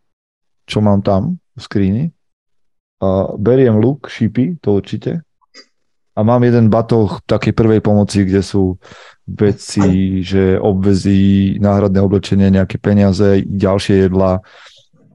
[0.69, 2.05] čo mám tam v skríni.
[3.01, 5.25] A beriem luk, šípy, to určite.
[6.13, 8.77] A mám jeden batoh takej prvej pomoci, kde sú
[9.25, 14.41] veci, že obvezí, náhradné oblečenie, nejaké peniaze, ďalšie jedla.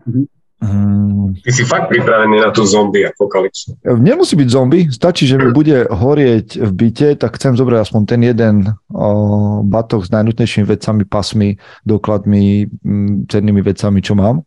[0.07, 0.27] Mm-hmm.
[0.63, 1.35] Hmm.
[1.43, 3.75] Ty si fakt pripravený na tú zombie apokalypsu.
[3.83, 8.21] Nemusí byť zombie, stačí, že mi bude horieť v byte, tak chcem zobrať aspoň ten
[8.23, 14.47] jeden o, batoh s najnutnejšími vecami, pasmi, dokladmi, m, cennými vecami, čo mám.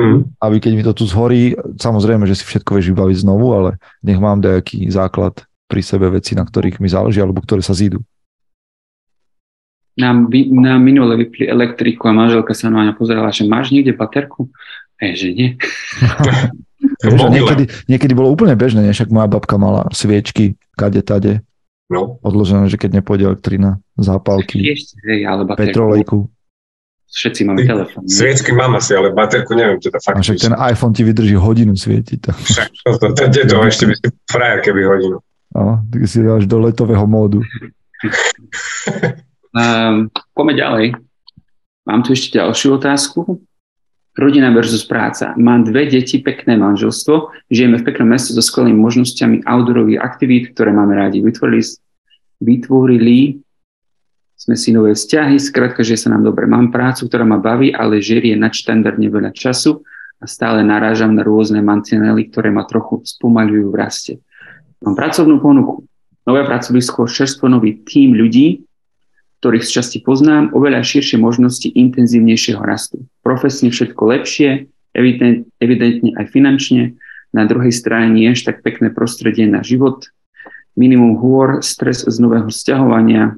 [0.00, 0.32] Hmm.
[0.40, 4.16] Aby keď mi to tu zhorí, samozrejme, že si všetko vieš vybaviť znovu, ale nech
[4.16, 8.00] mám nejaký základ pri sebe veci, na ktorých mi záleží, alebo ktoré sa zídu.
[9.92, 14.48] Na, na minule vypli elektriku a manželka sa na mňa pozerala, že máš niekde baterku?
[15.02, 15.58] E, že nie.
[17.34, 21.42] niekedy, niekedy bolo úplne bežné, však moja babka mala sviečky, kade tade.
[21.90, 22.22] No.
[22.22, 26.30] Odložené, že keď nepôjde elektrina, zápalky, Ešte, hej, ale petrolejku.
[27.12, 28.08] Všetci máme telefón.
[28.08, 30.16] Sviečky mám asi, ale baterku neviem, teda fakt.
[30.16, 32.18] A však ten iPhone ti vydrží hodinu svietiť.
[32.24, 32.32] To.
[32.32, 35.16] Však to, to, to, to, to ešte by si frajer, keby hodinu.
[35.52, 37.44] No, ty si dáš do letového módu.
[39.52, 40.86] um, poďme ďalej.
[41.84, 43.44] Mám tu ešte ďalšiu otázku.
[44.12, 45.32] Rodina versus práca.
[45.40, 50.68] Mám dve deti, pekné manželstvo, žijeme v peknom meste so skvelými možnosťami outdoorových aktivít, ktoré
[50.76, 51.24] máme rádi.
[51.24, 51.64] Vytvorili,
[52.44, 53.40] vytvorili
[54.42, 56.50] sme si nové vzťahy, skrátka, že sa nám dobre.
[56.50, 59.80] Mám prácu, ktorá ma baví, ale žerie nadštandardne veľa času
[60.18, 64.12] a stále narážam na rôzne mantinely, ktoré ma trochu spomaľujú v raste.
[64.82, 65.86] Mám pracovnú ponuku,
[66.26, 68.66] nové pracovisko, šerstvo nový tím ľudí,
[69.42, 73.10] ktorých z časti poznám, oveľa širšie možnosti intenzívnejšieho rastu.
[73.26, 76.94] Profesne všetko lepšie, evident, evidentne aj finančne,
[77.34, 80.06] na druhej strane nie až tak pekné prostredie na život,
[80.78, 83.34] minimum hôr, stres z nového sťahovania,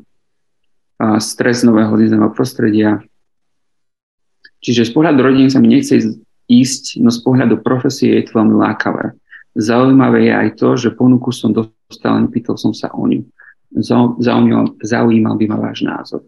[1.24, 3.00] stres z nového zízemného prostredia.
[4.60, 6.20] Čiže z pohľadu rodiny sa mi nechce
[6.52, 9.16] ísť, no z pohľadu profesie je to veľmi lákavé.
[9.56, 13.24] Zaujímavé je aj to, že ponuku som dostal, nepýtal som sa o ňu
[13.78, 16.22] zaujímal, zaujímal by ma váš názor.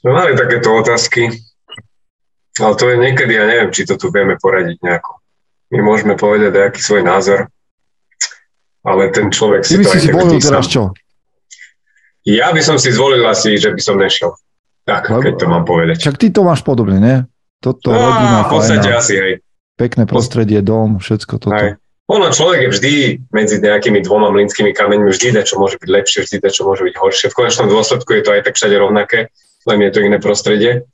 [0.00, 1.32] Sme mali takéto otázky,
[2.60, 5.20] ale to je niekedy, ja neviem, či to tu vieme poradiť nejako.
[5.72, 7.38] My môžeme povedať nejaký svoj názor,
[8.86, 10.94] ale ten človek si Ty by si si zvolil teraz čo?
[12.26, 14.34] Ja by som si zvolil asi, že by som nešiel.
[14.86, 15.98] Tak, Lebo, keď to mám povedať.
[15.98, 17.16] Čak ty to máš podobne, nie?
[17.58, 19.32] Toto no, rodina, v podstate asi, hej.
[19.74, 21.54] Pekné prostredie, dom, všetko toto.
[21.54, 21.82] Hej.
[22.06, 22.92] Ono človek je vždy
[23.34, 27.26] medzi nejakými dvoma mlynskými kameňmi, vždy čo môže byť lepšie, vždy čo môže byť horšie.
[27.34, 29.34] V konečnom dôsledku je to aj tak všade rovnaké,
[29.66, 30.86] len je to iné prostredie.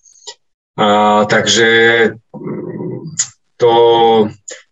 [0.81, 1.69] A, takže
[2.33, 3.13] mm,
[3.61, 3.73] to,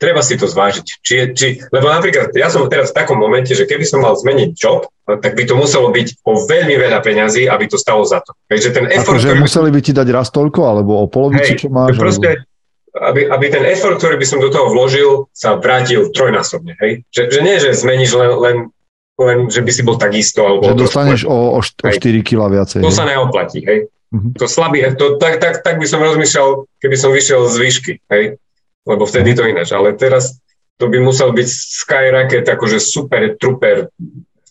[0.00, 0.86] treba si to zvážiť.
[1.04, 4.16] Či je, či, lebo napríklad ja som teraz v takom momente, že keby som mal
[4.16, 8.24] zmeniť job, tak by to muselo byť o veľmi veľa peňazí, aby to stalo za
[8.24, 8.32] to.
[8.48, 9.44] Takže ten effort, Akože ktorý...
[9.44, 12.00] museli by ti dať raz toľko, alebo o polovicu, hej, čo máš?
[12.00, 12.48] Proste,
[12.90, 16.74] aby, aby ten effort, ktorý by som do toho vložil, sa vrátil trojnásobne.
[16.82, 17.06] Hej?
[17.14, 18.56] Že, že nie, že zmeníš len, len,
[19.18, 20.42] len, že by si bol takisto.
[20.42, 21.94] Alebo že dostaneš o, o, 4
[22.26, 22.80] kg viacej.
[22.82, 22.98] To hej?
[22.98, 23.62] sa neoplatí.
[23.62, 23.90] Hej?
[24.10, 24.34] Uh-huh.
[24.42, 27.92] To slabý, to, tak, tak, tak by som rozmýšľal, keby som vyšiel z výšky.
[28.10, 28.42] Hej?
[28.82, 29.70] Lebo vtedy to ináč.
[29.70, 30.42] Ale teraz
[30.80, 33.92] to by musel byť skyrocket, akože super, truper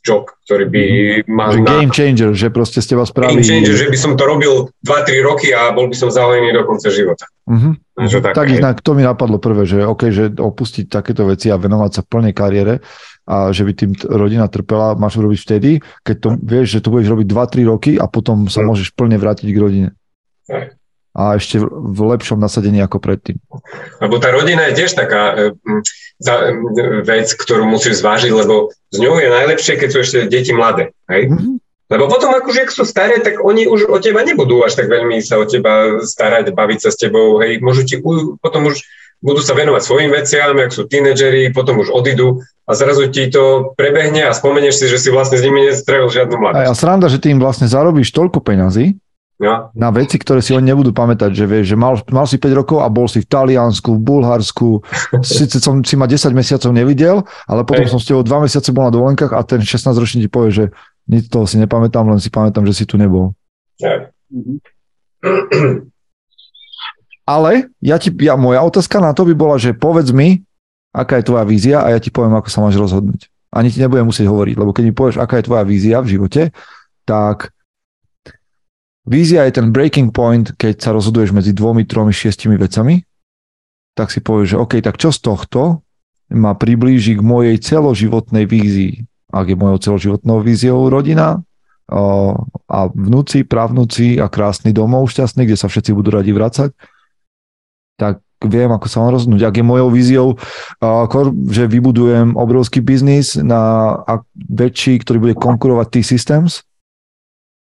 [0.04, 1.32] job, ktorý by mhm.
[1.32, 1.50] mal...
[1.54, 3.36] Že game changer, že proste ste vás spraví...
[3.36, 6.64] Game changer, že by som to robil 2-3 roky a bol by som zaujímavý do
[6.66, 7.26] konca života.
[8.00, 11.60] Že tak, tak inak to mi napadlo prvé, že OK, že opustiť takéto veci a
[11.60, 12.80] venovať sa plnej kariére
[13.26, 15.72] a že by tým rodina trpela, máš urobiť vtedy,
[16.02, 18.74] keď to vieš, že to budeš robiť 2-3 roky a potom sa no.
[18.74, 19.90] môžeš plne vrátiť k rodine.
[20.50, 20.79] Aj
[21.20, 23.36] a ešte v lepšom nasadení ako predtým.
[24.00, 25.40] Lebo tá rodina je tiež taká e,
[27.04, 30.96] vec, ktorú musíš zvážiť, lebo z ňou je najlepšie, keď sú ešte deti mladé.
[31.12, 31.28] Hej?
[31.36, 31.56] Mm-hmm.
[31.90, 35.20] Lebo potom, akože ak sú staré, tak oni už o teba nebudú až tak veľmi
[35.26, 37.98] sa o teba starať, baviť sa s tebou, hej, môžu ti,
[38.40, 38.80] potom už
[39.20, 43.74] budú sa venovať svojim veciam, ak sú tínedžeri, potom už odídu a zrazu ti to
[43.74, 46.70] prebehne a spomenieš si, že si vlastne s nimi nestrávil žiadnu mladosť.
[46.70, 48.96] A sranda, že ty im vlastne zarobíš toľko peňazí,
[49.40, 49.72] No.
[49.72, 52.84] Na veci, ktoré si oni nebudú pamätať, že vieš, že mal, mal si 5 rokov
[52.84, 54.84] a bol si v Taliansku, v Bulharsku,
[55.24, 57.96] síce som si ma 10 mesiacov nevidel, ale potom Hej.
[57.96, 60.66] som s tebou 2 mesiace bol na dovolenkách a ten 16-ročný ti povie, že
[61.08, 63.32] nič toho si nepamätám, len si pamätám, že si tu nebol.
[63.80, 64.12] Hej.
[67.30, 70.44] Ale ja ti, ja, moja otázka na to by bola, že povedz mi,
[70.92, 73.30] aká je tvoja vízia a ja ti poviem, ako sa máš rozhodnúť.
[73.56, 76.52] Ani ti nebudem musieť hovoriť, lebo keď mi povieš, aká je tvoja vízia v živote,
[77.06, 77.54] tak
[79.10, 83.02] Vízia je ten breaking point, keď sa rozhoduješ medzi dvomi, tromi, šiestimi vecami,
[83.98, 85.82] tak si povieš, že OK, tak čo z tohto
[86.30, 89.02] ma priblíži k mojej celoživotnej vízii.
[89.34, 91.42] Ak je mojou celoživotnou víziou rodina
[91.90, 92.38] o,
[92.70, 96.70] a vnúci, pravnúci a krásny domov šťastný, kde sa všetci budú radi vracať,
[97.98, 99.42] tak viem, ako sa mám rozhodnúť.
[99.42, 100.28] Ak je mojou víziou,
[101.50, 103.98] že vybudujem obrovský biznis na
[104.38, 106.69] väčší, ktorý bude konkurovať T-Systems,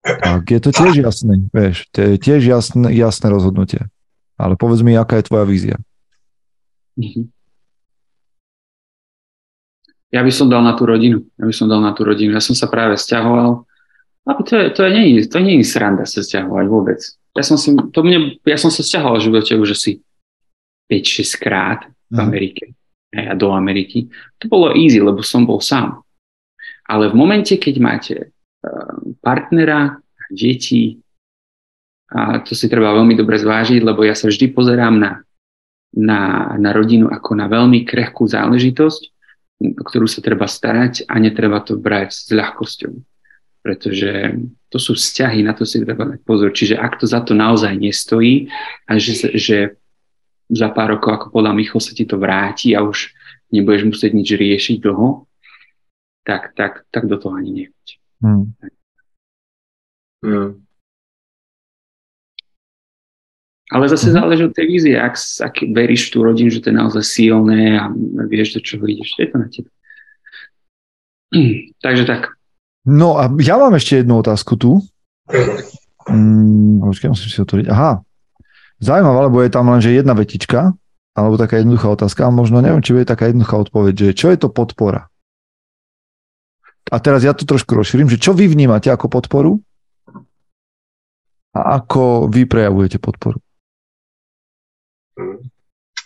[0.07, 3.83] tak je to tiež jasné, vieš, to je tiež jasné, jasné rozhodnutie.
[4.39, 5.77] Ale povedz mi, aká je tvoja vízia.
[6.95, 7.33] Mhm.
[10.15, 11.27] Ja by som dal na tú rodinu.
[11.35, 12.33] Ja by som dal na tú rodinu.
[12.33, 13.67] Ja som sa práve stiahoval.
[14.27, 16.99] A to je, to je, nie, to nie je sranda sa stiahovať vôbec.
[17.37, 20.01] Ja som, si, to mne, ja som sa stiahoval v živote už asi
[20.89, 22.23] 5-6 krát v mhm.
[22.23, 22.65] Amerike.
[23.13, 24.09] A ja do Ameriky.
[24.41, 26.01] To bolo easy, lebo som bol sám.
[26.87, 28.15] Ale v momente, keď máte
[29.21, 29.99] partnera,
[30.31, 30.99] deti.
[32.07, 35.13] A to si treba veľmi dobre zvážiť, lebo ja sa vždy pozerám na,
[35.95, 39.03] na, na rodinu ako na veľmi krehkú záležitosť,
[39.81, 42.93] o ktorú sa treba starať a netreba to brať s ľahkosťou.
[43.67, 44.39] Pretože
[44.71, 46.55] to sú vzťahy, na to si treba dať pozor.
[46.55, 48.47] Čiže ak to za to naozaj nestojí
[48.87, 49.59] a že, že
[50.47, 53.11] za pár rokov, ako podľa Michal, sa ti to vráti a už
[53.51, 55.27] nebudeš musieť nič riešiť dlho,
[56.23, 57.96] tak, tak, tak do toho ani nechoď.
[58.23, 58.53] Hmm.
[60.25, 60.67] Hmm.
[63.67, 64.17] Ale zase hmm.
[64.17, 64.95] záleží od tej vízie.
[64.95, 67.91] Ak, ak veríš v tú rodinu, že to je naozaj silné a
[68.31, 69.71] vieš, do čoho ideš, je to na tebe.
[71.85, 72.23] Takže tak.
[72.87, 74.79] No a ja mám ešte jednu otázku tu.
[76.07, 77.67] Hmm, počkaj, musím si otvoriť.
[77.67, 78.07] Aha.
[78.79, 80.71] Zaujímavé, lebo je tam len, že jedna vetička,
[81.19, 84.39] alebo taká jednoduchá otázka, a možno neviem, či bude taká jednoduchá odpoveď, že čo je
[84.39, 85.11] to podpora?
[86.87, 89.59] A teraz ja to trošku rozšírim, že čo vy vnímate ako podporu
[91.57, 93.43] a ako vy prejavujete podporu?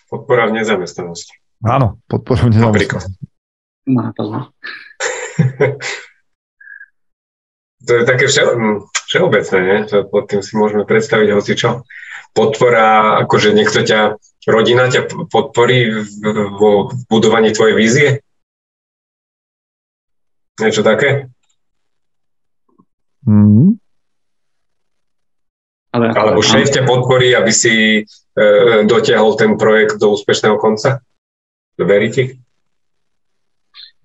[0.09, 1.37] Podpora v nezamestnanosti.
[1.67, 3.29] Áno, podpora v nezamestnanosti.
[7.87, 8.43] to je také vše,
[9.11, 9.79] všeobecné, nie?
[9.91, 11.83] To pod tým si môžeme predstaviť hoci čo.
[12.31, 14.15] Podpora, akože niekto ťa,
[14.47, 16.07] rodina ťa podporí
[16.55, 18.23] vo budovaní tvojej vízie?
[20.61, 21.33] Niečo také?
[23.25, 23.81] Mm.
[25.91, 27.75] Ale, Alebo šéf ťa podporí, aby si
[28.07, 28.47] e,
[28.87, 31.03] dotiahol ten projekt do úspešného konca?
[31.75, 32.39] Veríte?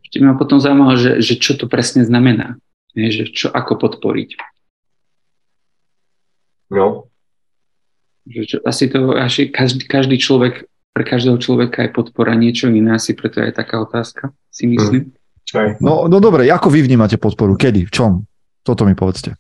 [0.01, 2.57] Ešte ma potom zaujímalo, že, že čo to presne znamená.
[2.97, 4.39] Nie, že čo, ako podporiť.
[6.73, 7.11] No.
[8.25, 12.95] Že čo, asi to, asi každý, každý človek, pre každého človeka je podpora niečo iné,
[12.97, 15.11] asi preto je taká otázka, si myslím.
[15.11, 15.24] Mm.
[15.81, 17.53] No, no dobre, ako vy vnímate podporu?
[17.53, 17.85] Kedy?
[17.87, 18.11] V čom?
[18.65, 19.37] Toto mi povedzte.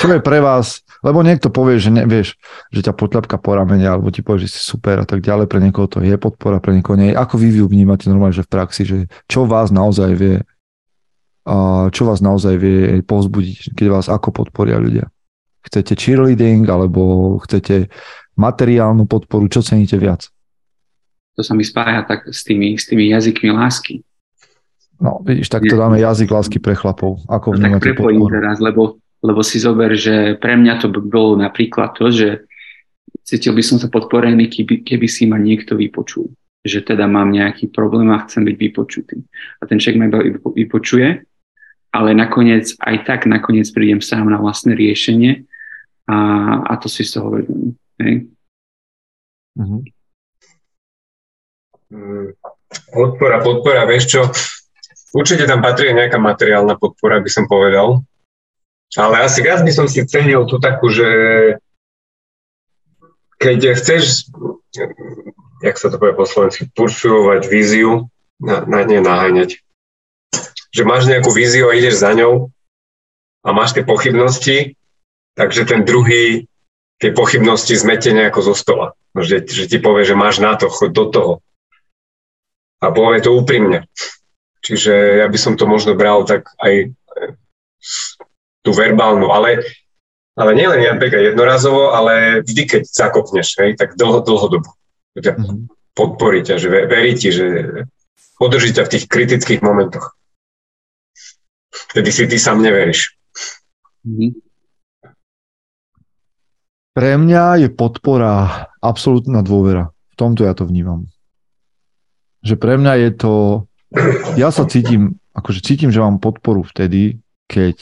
[0.00, 0.80] Čo je pre vás?
[1.02, 2.36] Lebo niekto povie, že ne, vieš,
[2.70, 5.48] že ťa potľapka po ramene, alebo ti povie, že si super a tak ďalej.
[5.50, 7.12] Pre niekoho to je podpora, pre niekoho nie.
[7.12, 8.96] Ako vy vnímate normálne, že v praxi, že
[9.28, 10.36] čo vás naozaj vie
[11.90, 15.08] čo vás naozaj vie povzbudiť, keď vás ako podporia ľudia?
[15.66, 17.90] Chcete cheerleading, alebo chcete
[18.38, 20.30] materiálnu podporu, čo ceníte viac?
[21.40, 24.04] To sa mi spája tak s tými, s tými jazykmi lásky.
[25.00, 27.24] No, vidíš, tak to dáme jazyk lásky pre chlapov.
[27.24, 31.40] Ako no, tak prepojím teraz, lebo, lebo si zober, že pre mňa to by bolo
[31.40, 32.44] napríklad to, že
[33.24, 36.28] cítil by som sa podporený, keby, keby si ma niekto vypočul.
[36.68, 39.24] Že teda mám nejaký problém a chcem byť vypočutý.
[39.56, 40.20] A ten človek ma
[40.52, 41.24] vypočuje,
[41.96, 45.48] ale nakoniec, aj tak nakoniec prídem sám na vlastné riešenie
[46.04, 46.16] a,
[46.68, 47.72] a to si z toho vedem.
[49.56, 49.99] Mm-hmm.
[51.90, 52.38] Mm,
[52.94, 54.20] podpora, podpora, vieš čo,
[55.14, 58.06] určite tam patrí nejaká materiálna podpora, by som povedal.
[58.98, 61.06] Ale asi viac by som si cenil tú takú, že
[63.38, 64.30] keď chceš,
[65.62, 68.10] jak sa to povie po slovensky, pursuovať víziu,
[68.40, 69.60] na, na naháňať.
[70.70, 72.48] že máš nejakú víziu a ideš za ňou
[73.44, 74.78] a máš tie pochybnosti,
[75.36, 76.46] takže ten druhý
[77.00, 78.86] tie pochybnosti zmete nejako zo stola.
[79.16, 81.32] Že, že ti povie, že máš na to, choď do toho.
[82.80, 83.84] A povie to úprimne.
[84.60, 86.92] Čiže ja by som to možno bral tak aj
[88.60, 89.64] tú verbálnu, ale,
[90.36, 94.68] ale nielen napríklad jednorazovo, ale vždy, keď zakopneš, hej, tak dlho, dlhodobo.
[95.16, 95.68] Mm-hmm.
[95.96, 97.46] Podporí ťa, že verí ti, že
[98.36, 100.16] podrží ťa v tých kritických momentoch.
[101.92, 103.16] Vtedy si ty sám neveríš.
[104.04, 104.30] Mm-hmm.
[106.90, 109.94] Pre mňa je podpora absolútna dôvera.
[110.12, 111.08] V tomto ja to vnímam.
[112.40, 113.32] Že pre mňa je to...
[114.38, 117.18] Ja sa cítim, akože cítim, že mám podporu vtedy,
[117.50, 117.76] keď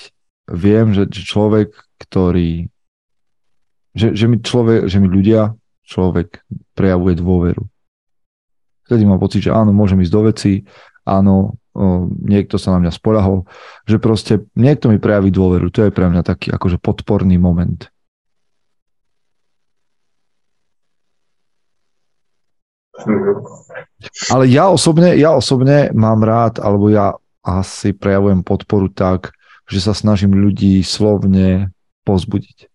[0.49, 2.73] viem, že, že človek, ktorý...
[3.93, 5.53] Že, že, mi človek, že mi ľudia,
[5.85, 6.45] človek
[6.77, 7.65] prejavuje dôveru.
[8.89, 10.53] Vtedy mám pocit, že áno, môžem ísť do veci,
[11.05, 11.61] áno,
[12.25, 13.47] niekto sa na mňa spolahol,
[13.87, 15.71] že proste niekto mi prejaví dôveru.
[15.71, 17.89] To je pre mňa taký akože podporný moment.
[24.31, 29.33] Ale ja osobne, ja osobne mám rád, alebo ja asi prejavujem podporu tak,
[29.69, 31.71] že sa snažím ľudí slovne
[32.09, 32.69] pozbudiť.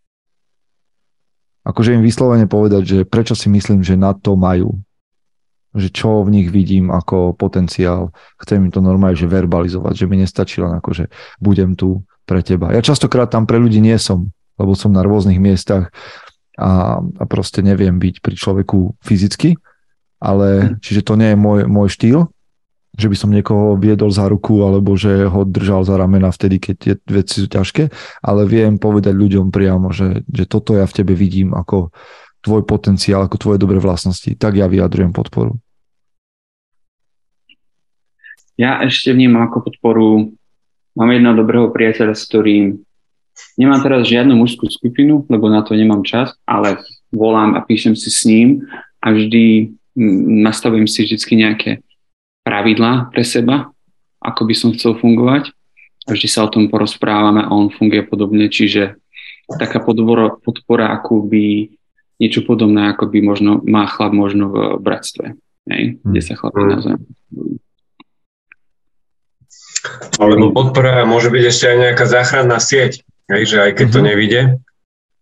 [1.64, 4.84] Akože im vyslovene povedať, že prečo si myslím, že na to majú.
[5.74, 8.14] Že čo v nich vidím ako potenciál.
[8.38, 11.06] Chcem im to normálne že verbalizovať, že mi nestačí len ako, že
[11.40, 12.76] budem tu pre teba.
[12.76, 15.90] Ja častokrát tam pre ľudí nie som, lebo som na rôznych miestach
[16.60, 19.58] a, a proste neviem byť pri človeku fyzicky,
[20.24, 22.32] ale čiže to nie je môj, môj štýl,
[22.96, 26.76] že by som niekoho viedol za ruku alebo že ho držal za ramena vtedy, keď
[26.80, 27.92] tie veci sú ťažké,
[28.24, 31.92] ale viem povedať ľuďom priamo, že, že toto ja v tebe vidím ako
[32.46, 34.32] tvoj potenciál, ako tvoje dobré vlastnosti.
[34.38, 35.58] Tak ja vyjadrujem podporu.
[38.54, 40.38] Ja ešte vnímam ako podporu,
[40.94, 42.78] mám jedného dobrého priateľa, s ktorým
[43.58, 46.78] nemám teraz žiadnu mužskú skupinu, lebo na to nemám čas, ale
[47.10, 48.62] volám a píšem si s ním
[49.02, 49.74] a vždy
[50.44, 51.72] nastavujem si vždy nejaké
[52.44, 53.72] pravidlá pre seba,
[54.20, 55.54] ako by som chcel fungovať
[56.08, 59.00] a vždy sa o tom porozprávame a on funguje podobne, čiže
[59.48, 61.70] taká podpora, podpora ako by
[62.20, 65.36] niečo podobné, ako by možno má chlap možno v bratstve,
[65.72, 66.00] hej?
[66.04, 67.04] kde sa chlapi navzájom
[70.20, 73.96] alebo podpora môže byť ešte aj nejaká záchranná sieť, hej, že aj keď mm-hmm.
[73.96, 74.08] to mhm.
[74.08, 74.42] nevíde,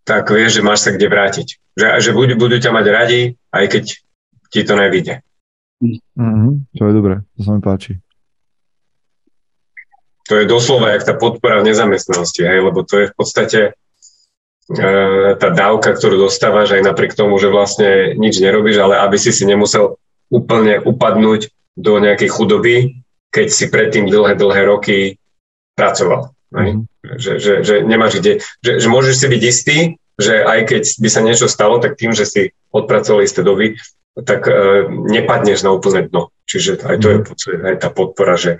[0.01, 1.47] tak vieš, že máš sa kde vrátiť.
[1.77, 3.21] Že, že budú, budú ťa mať radi,
[3.53, 3.85] aj keď
[4.51, 5.23] ti to nevíde.
[5.81, 7.97] Mm-hmm, to je dobré, to sa mi páči.
[10.29, 13.71] To je doslova jak tá podpora v nezamestnanosti, hej, lebo to je v podstate e,
[15.35, 19.43] tá dávka, ktorú dostávaš aj napriek tomu, že vlastne nič nerobíš, ale aby si si
[19.49, 19.97] nemusel
[20.29, 22.75] úplne upadnúť do nejakej chudoby,
[23.33, 25.17] keď si predtým dlhé, dlhé roky
[25.73, 26.31] pracoval.
[26.53, 26.79] Mm-hmm.
[27.01, 29.77] Že, že, že nemáš kde, že, že môžeš si byť istý,
[30.21, 33.81] že aj keď by sa niečo stalo, tak tým, že si odpracoval isté doby,
[34.17, 36.35] tak uh, nepadneš na úplné dno.
[36.43, 37.63] Čiže aj to je mhm.
[37.63, 38.59] aj tá podpora, že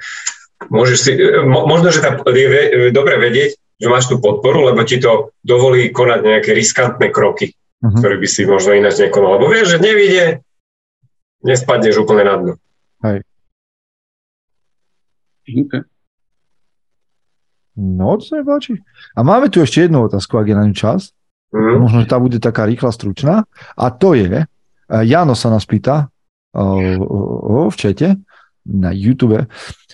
[0.71, 4.85] môžeš si, e, mo, možno, že tá, je dobre vedieť, že máš tú podporu, lebo
[4.85, 7.49] ti to dovolí konať nejaké riskantné kroky,
[7.81, 7.97] uh-huh.
[7.97, 9.41] ktoré by si možno ináč nekonal.
[9.41, 10.45] Lebo vieš, že nevidie,
[11.41, 12.53] nespadneš úplne na dno.
[13.01, 13.25] Hej.
[15.49, 15.81] Okay.
[17.81, 18.77] No, to sa mi páči.
[19.17, 21.17] A máme tu ešte jednu otázku, ak je na ňu čas.
[21.49, 21.81] Mm.
[21.81, 23.49] Možno, že tá bude taká rýchla, stručná.
[23.73, 24.45] A to je,
[24.91, 26.11] Jano sa nás pýta
[26.51, 28.19] v čete
[28.67, 29.47] na YouTube,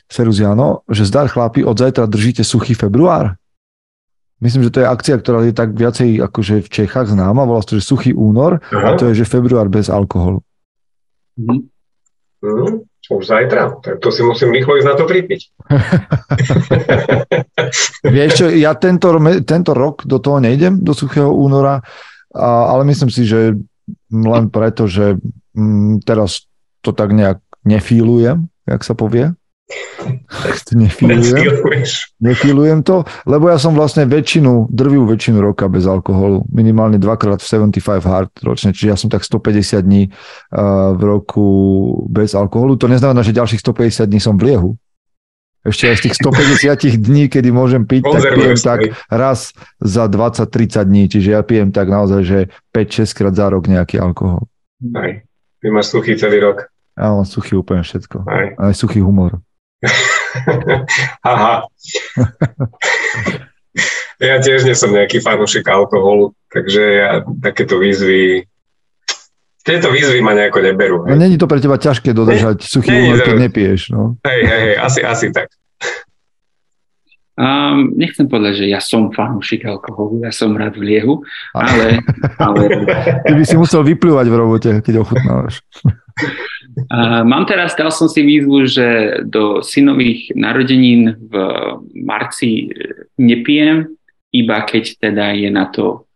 [0.10, 3.36] Serus Jano, že zdar chlapi, od zajtra držíte suchý február.
[4.38, 7.74] Myslím, že to je akcia, ktorá je tak viacej akože v Čechách známa, volá sa
[7.74, 8.94] to, že suchý únor Aha.
[8.94, 10.46] a to je, že február bez alkoholu.
[11.38, 11.66] Mm.
[12.46, 15.42] Mm, už zajtra, tak to si musím rýchlo ísť na to pripiť.
[18.14, 19.10] Vieš čo, ja tento,
[19.42, 21.82] tento rok do toho nejdem, do suchého února,
[22.30, 23.58] a, ale myslím si, že
[24.12, 25.20] len preto, že
[25.56, 26.48] mm, teraz
[26.82, 29.36] to tak nejak nefílujem, jak sa povie.
[30.72, 31.60] Nefílujem.
[32.24, 36.48] Nefílujem to, lebo ja som vlastne väčšinu, drvivú väčšinu roka bez alkoholu.
[36.48, 41.48] Minimálne dvakrát v 75 hard ročne, čiže ja som tak 150 dní uh, v roku
[42.08, 42.80] bez alkoholu.
[42.80, 44.72] To neznamená, že ďalších 150 dní som v liehu.
[45.68, 48.80] Ešte aj z tých 150 dní, kedy môžem piť, tak pijem tak
[49.12, 49.52] raz
[49.84, 51.04] za 20-30 dní.
[51.12, 52.40] Čiže ja pijem tak naozaj, že
[52.72, 54.48] 5-6 krát za rok nejaký alkohol.
[54.96, 55.28] Aj.
[55.60, 56.72] Ty máš suchý celý rok.
[56.96, 58.24] Ja mám suchý úplne všetko.
[58.26, 59.44] Aj, aj suchý humor.
[61.28, 61.68] Aha.
[64.24, 67.10] ja tiež nie som nejaký fanúšik alkoholu, takže ja
[67.44, 68.50] takéto výzvy
[69.68, 70.98] tieto výzvy ma nejako neberú.
[71.04, 73.82] No, není to pre teba ťažké dodržať ne, suchý únor, keď nepiješ.
[73.92, 74.16] No.
[74.24, 75.52] Hej, hej, hej, asi, asi tak.
[77.38, 81.22] Um, nechcem povedať, že ja som fanúšik alkoholu, ja som rád v liehu,
[81.54, 82.02] ale...
[82.42, 82.62] ale...
[83.22, 85.62] Ty by si musel vyplývať v robote, keď ochutnávaš.
[86.90, 88.88] Uh, mám teraz, dal som si výzvu, že
[89.30, 91.34] do synových narodenín v
[91.94, 92.74] marci
[93.22, 93.86] nepijem,
[94.34, 96.07] iba keď teda je na to,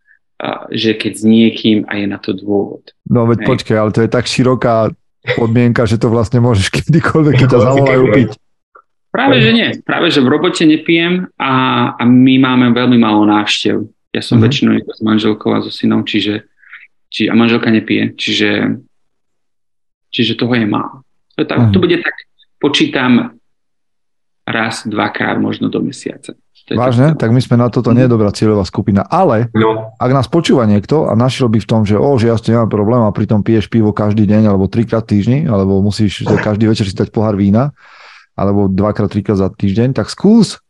[0.73, 2.93] že keď s niekým a je na to dôvod.
[3.05, 3.47] No veď Hej.
[3.47, 4.89] počkaj, ale to je tak široká
[5.37, 8.31] podmienka, že to vlastne môžeš kedykoľvek, keď ťa zavolajú piť.
[9.11, 9.69] Práve, že nie.
[9.83, 11.53] Práve, že v robote nepijem a,
[11.99, 13.83] a my máme veľmi málo návštev.
[14.15, 14.43] Ja som mm-hmm.
[14.47, 16.47] väčšinou s manželkou a so synom, čiže
[17.11, 18.81] či, a manželka nepije, čiže,
[20.15, 21.03] čiže toho je málo.
[21.35, 21.73] To, tak, mm-hmm.
[21.75, 22.15] to bude tak,
[22.57, 23.35] počítam
[24.47, 26.33] raz, dvakrát možno do mesiaca.
[26.69, 27.17] Vážne?
[27.17, 29.01] Tak my sme na toto nie je dobrá cieľová skupina.
[29.09, 29.91] Ale no.
[29.97, 32.69] ak nás počúva niekto a našiel by v tom, že o, že ja s nemám
[32.69, 36.93] problém a pritom piješ pivo každý deň alebo trikrát týždni, alebo musíš každý večer si
[36.93, 37.73] dať pohár vína,
[38.37, 40.61] alebo dvakrát, trikrát za týždeň, tak skús,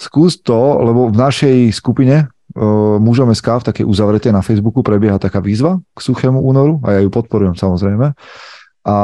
[0.00, 5.20] skús to, lebo v našej skupine uh, mužom SK v takej uzavretej na Facebooku prebieha
[5.20, 8.14] taká výzva k suchému únoru a ja ju podporujem samozrejme.
[8.88, 8.96] A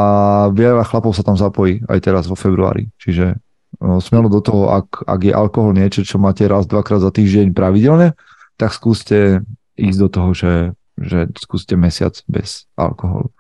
[0.49, 2.89] veľa chlapov sa tam zapojí aj teraz vo februári.
[2.97, 3.37] Čiže
[3.81, 8.19] smelo do toho, ak, ak je alkohol niečo, čo máte raz, dvakrát za týždeň pravidelne,
[8.55, 9.43] tak skúste
[9.75, 10.55] ísť do toho, že,
[10.99, 13.35] že skúste mesiac bez alkoholu.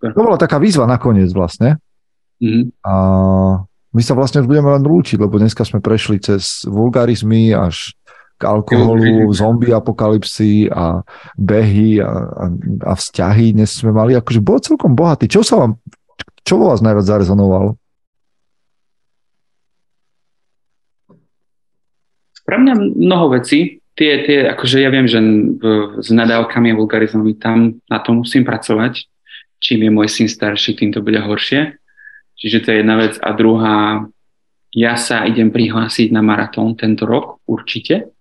[0.00, 1.78] To bola taká výzva nakoniec vlastne.
[2.42, 2.64] Mm-hmm.
[2.82, 2.94] A
[3.94, 7.94] my sa vlastne už budeme len rúčiť, lebo dneska sme prešli cez vulgarizmy až
[8.34, 11.06] k alkoholu, zombie apokalipsy a
[11.38, 12.44] behy a, a,
[12.90, 13.54] a vzťahy.
[13.54, 15.30] Dnes sme mali, akože bol celkom bohatý.
[15.30, 15.78] Čo sa vám,
[16.44, 17.74] čo vo vás najviac zarezonovalo?
[22.44, 23.80] Pre mňa mnoho vecí.
[23.94, 25.22] Tie, tie, akože ja viem, že
[26.02, 29.06] s nadávkami a vulgarizmami tam na to musím pracovať
[29.64, 31.80] čím je môj syn starší, tým to bude horšie.
[32.36, 33.16] Čiže to je jedna vec.
[33.24, 34.04] A druhá,
[34.76, 38.12] ja sa idem prihlásiť na maratón tento rok, určite.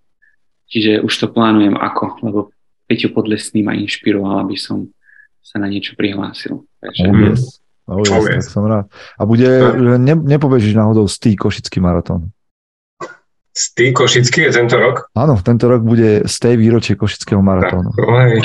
[0.71, 2.39] Čiže už to plánujem ako, lebo
[2.87, 4.87] Peťo Podlesný ma inšpiroval, aby som
[5.43, 6.63] sa na niečo prihlásil.
[6.79, 7.03] Takže...
[7.03, 7.62] Oh yes.
[7.87, 8.47] Oh yes, oh yes.
[8.47, 8.85] Tak som rád.
[9.19, 9.49] A bude,
[9.99, 12.31] ne, nepobežíš náhodou Stý Košický maratón?
[13.53, 15.11] Stý Košický je tento rok?
[15.13, 17.91] Áno, tento rok bude Stej výročie Košického maratónu.
[17.93, 18.39] Tak,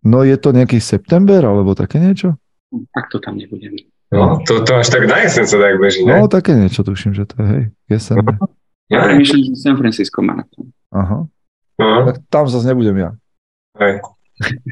[0.00, 2.34] No je to nejaký september alebo také niečo?
[2.72, 3.76] Tak to tam nebudem.
[4.10, 6.18] No, to, to až tak na jesen sa tak beží, ne?
[6.18, 8.26] No, také niečo tuším, že to je, hej, jesen.
[8.90, 10.74] Ja premýšľam, že San Francisco maratón.
[10.90, 11.30] Aha.
[11.78, 12.02] Uh-huh.
[12.10, 13.10] Tak tam zase nebudem ja.
[13.78, 14.02] Hej.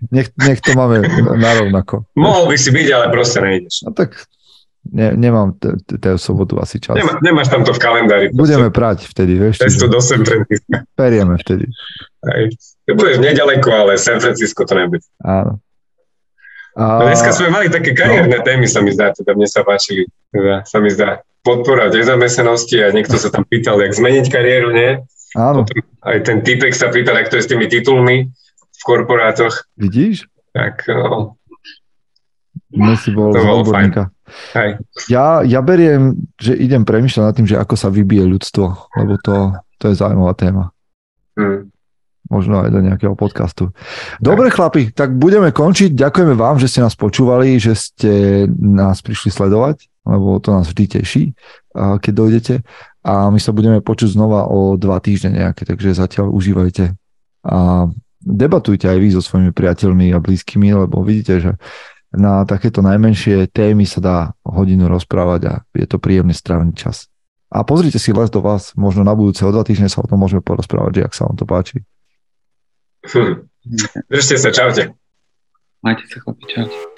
[0.08, 1.04] Nech, nech to máme
[1.36, 2.08] narovnako.
[2.16, 3.84] Mohol by si byť, ale proste nejdeš.
[3.84, 4.16] No tak
[4.88, 6.96] ne, nemám tej sobotu asi čas.
[6.96, 8.26] Nemá, nemáš tam to v kalendári.
[8.32, 8.40] Proste.
[8.40, 9.60] Budeme prať vtedy, vieš.
[9.60, 10.72] Cestu do San Francisco.
[10.96, 11.68] Perieme vtedy.
[12.24, 12.56] Hej.
[12.88, 15.04] Budeš nedaleko, ale San Francisco to nebude.
[15.20, 15.60] Áno.
[16.78, 17.10] A...
[17.10, 18.44] Dneska sme mali také kariérne no.
[18.46, 22.94] témy, sa mi zdá, teda mne sa páčili, teda sa mi zdá podpora nezamestnanosti a
[22.94, 25.02] niekto sa tam pýtal, jak zmeniť kariéru, nie?
[25.34, 25.66] Áno.
[25.66, 28.30] Potom aj ten typek sa pýtal, jak to je s tými titulmi
[28.78, 29.66] v korporátoch.
[29.74, 30.30] Vidíš?
[30.54, 30.86] Tak.
[32.68, 34.12] Dnes si bol to bolo fajn.
[35.08, 38.66] Ja, ja beriem, že idem premyšľať nad tým, že ako sa vybije ľudstvo,
[39.00, 40.70] lebo to, to je zaujímavá téma.
[41.32, 41.72] Hmm
[42.28, 43.72] možno aj do nejakého podcastu.
[44.20, 45.96] Dobre chlapi, tak budeme končiť.
[45.96, 48.12] Ďakujeme vám, že ste nás počúvali, že ste
[48.52, 51.24] nás prišli sledovať, lebo to nás vždy teší,
[51.72, 52.54] keď dojdete.
[53.08, 56.92] A my sa budeme počuť znova o dva týždne nejaké, takže zatiaľ užívajte.
[57.48, 57.88] A
[58.28, 61.52] debatujte aj vy so svojimi priateľmi a blízkymi, lebo vidíte, že
[62.12, 67.08] na takéto najmenšie témy sa dá hodinu rozprávať a je to príjemný strávny čas.
[67.48, 70.20] A pozrite si les do vás, možno na budúce o dva týždne sa o tom
[70.20, 71.76] môžeme porozprávať, že ak sa vám to páči.
[73.08, 73.48] Hm.
[74.12, 74.92] Držte sa, čaute.
[75.80, 76.97] Majte sa, chlapi, čaute.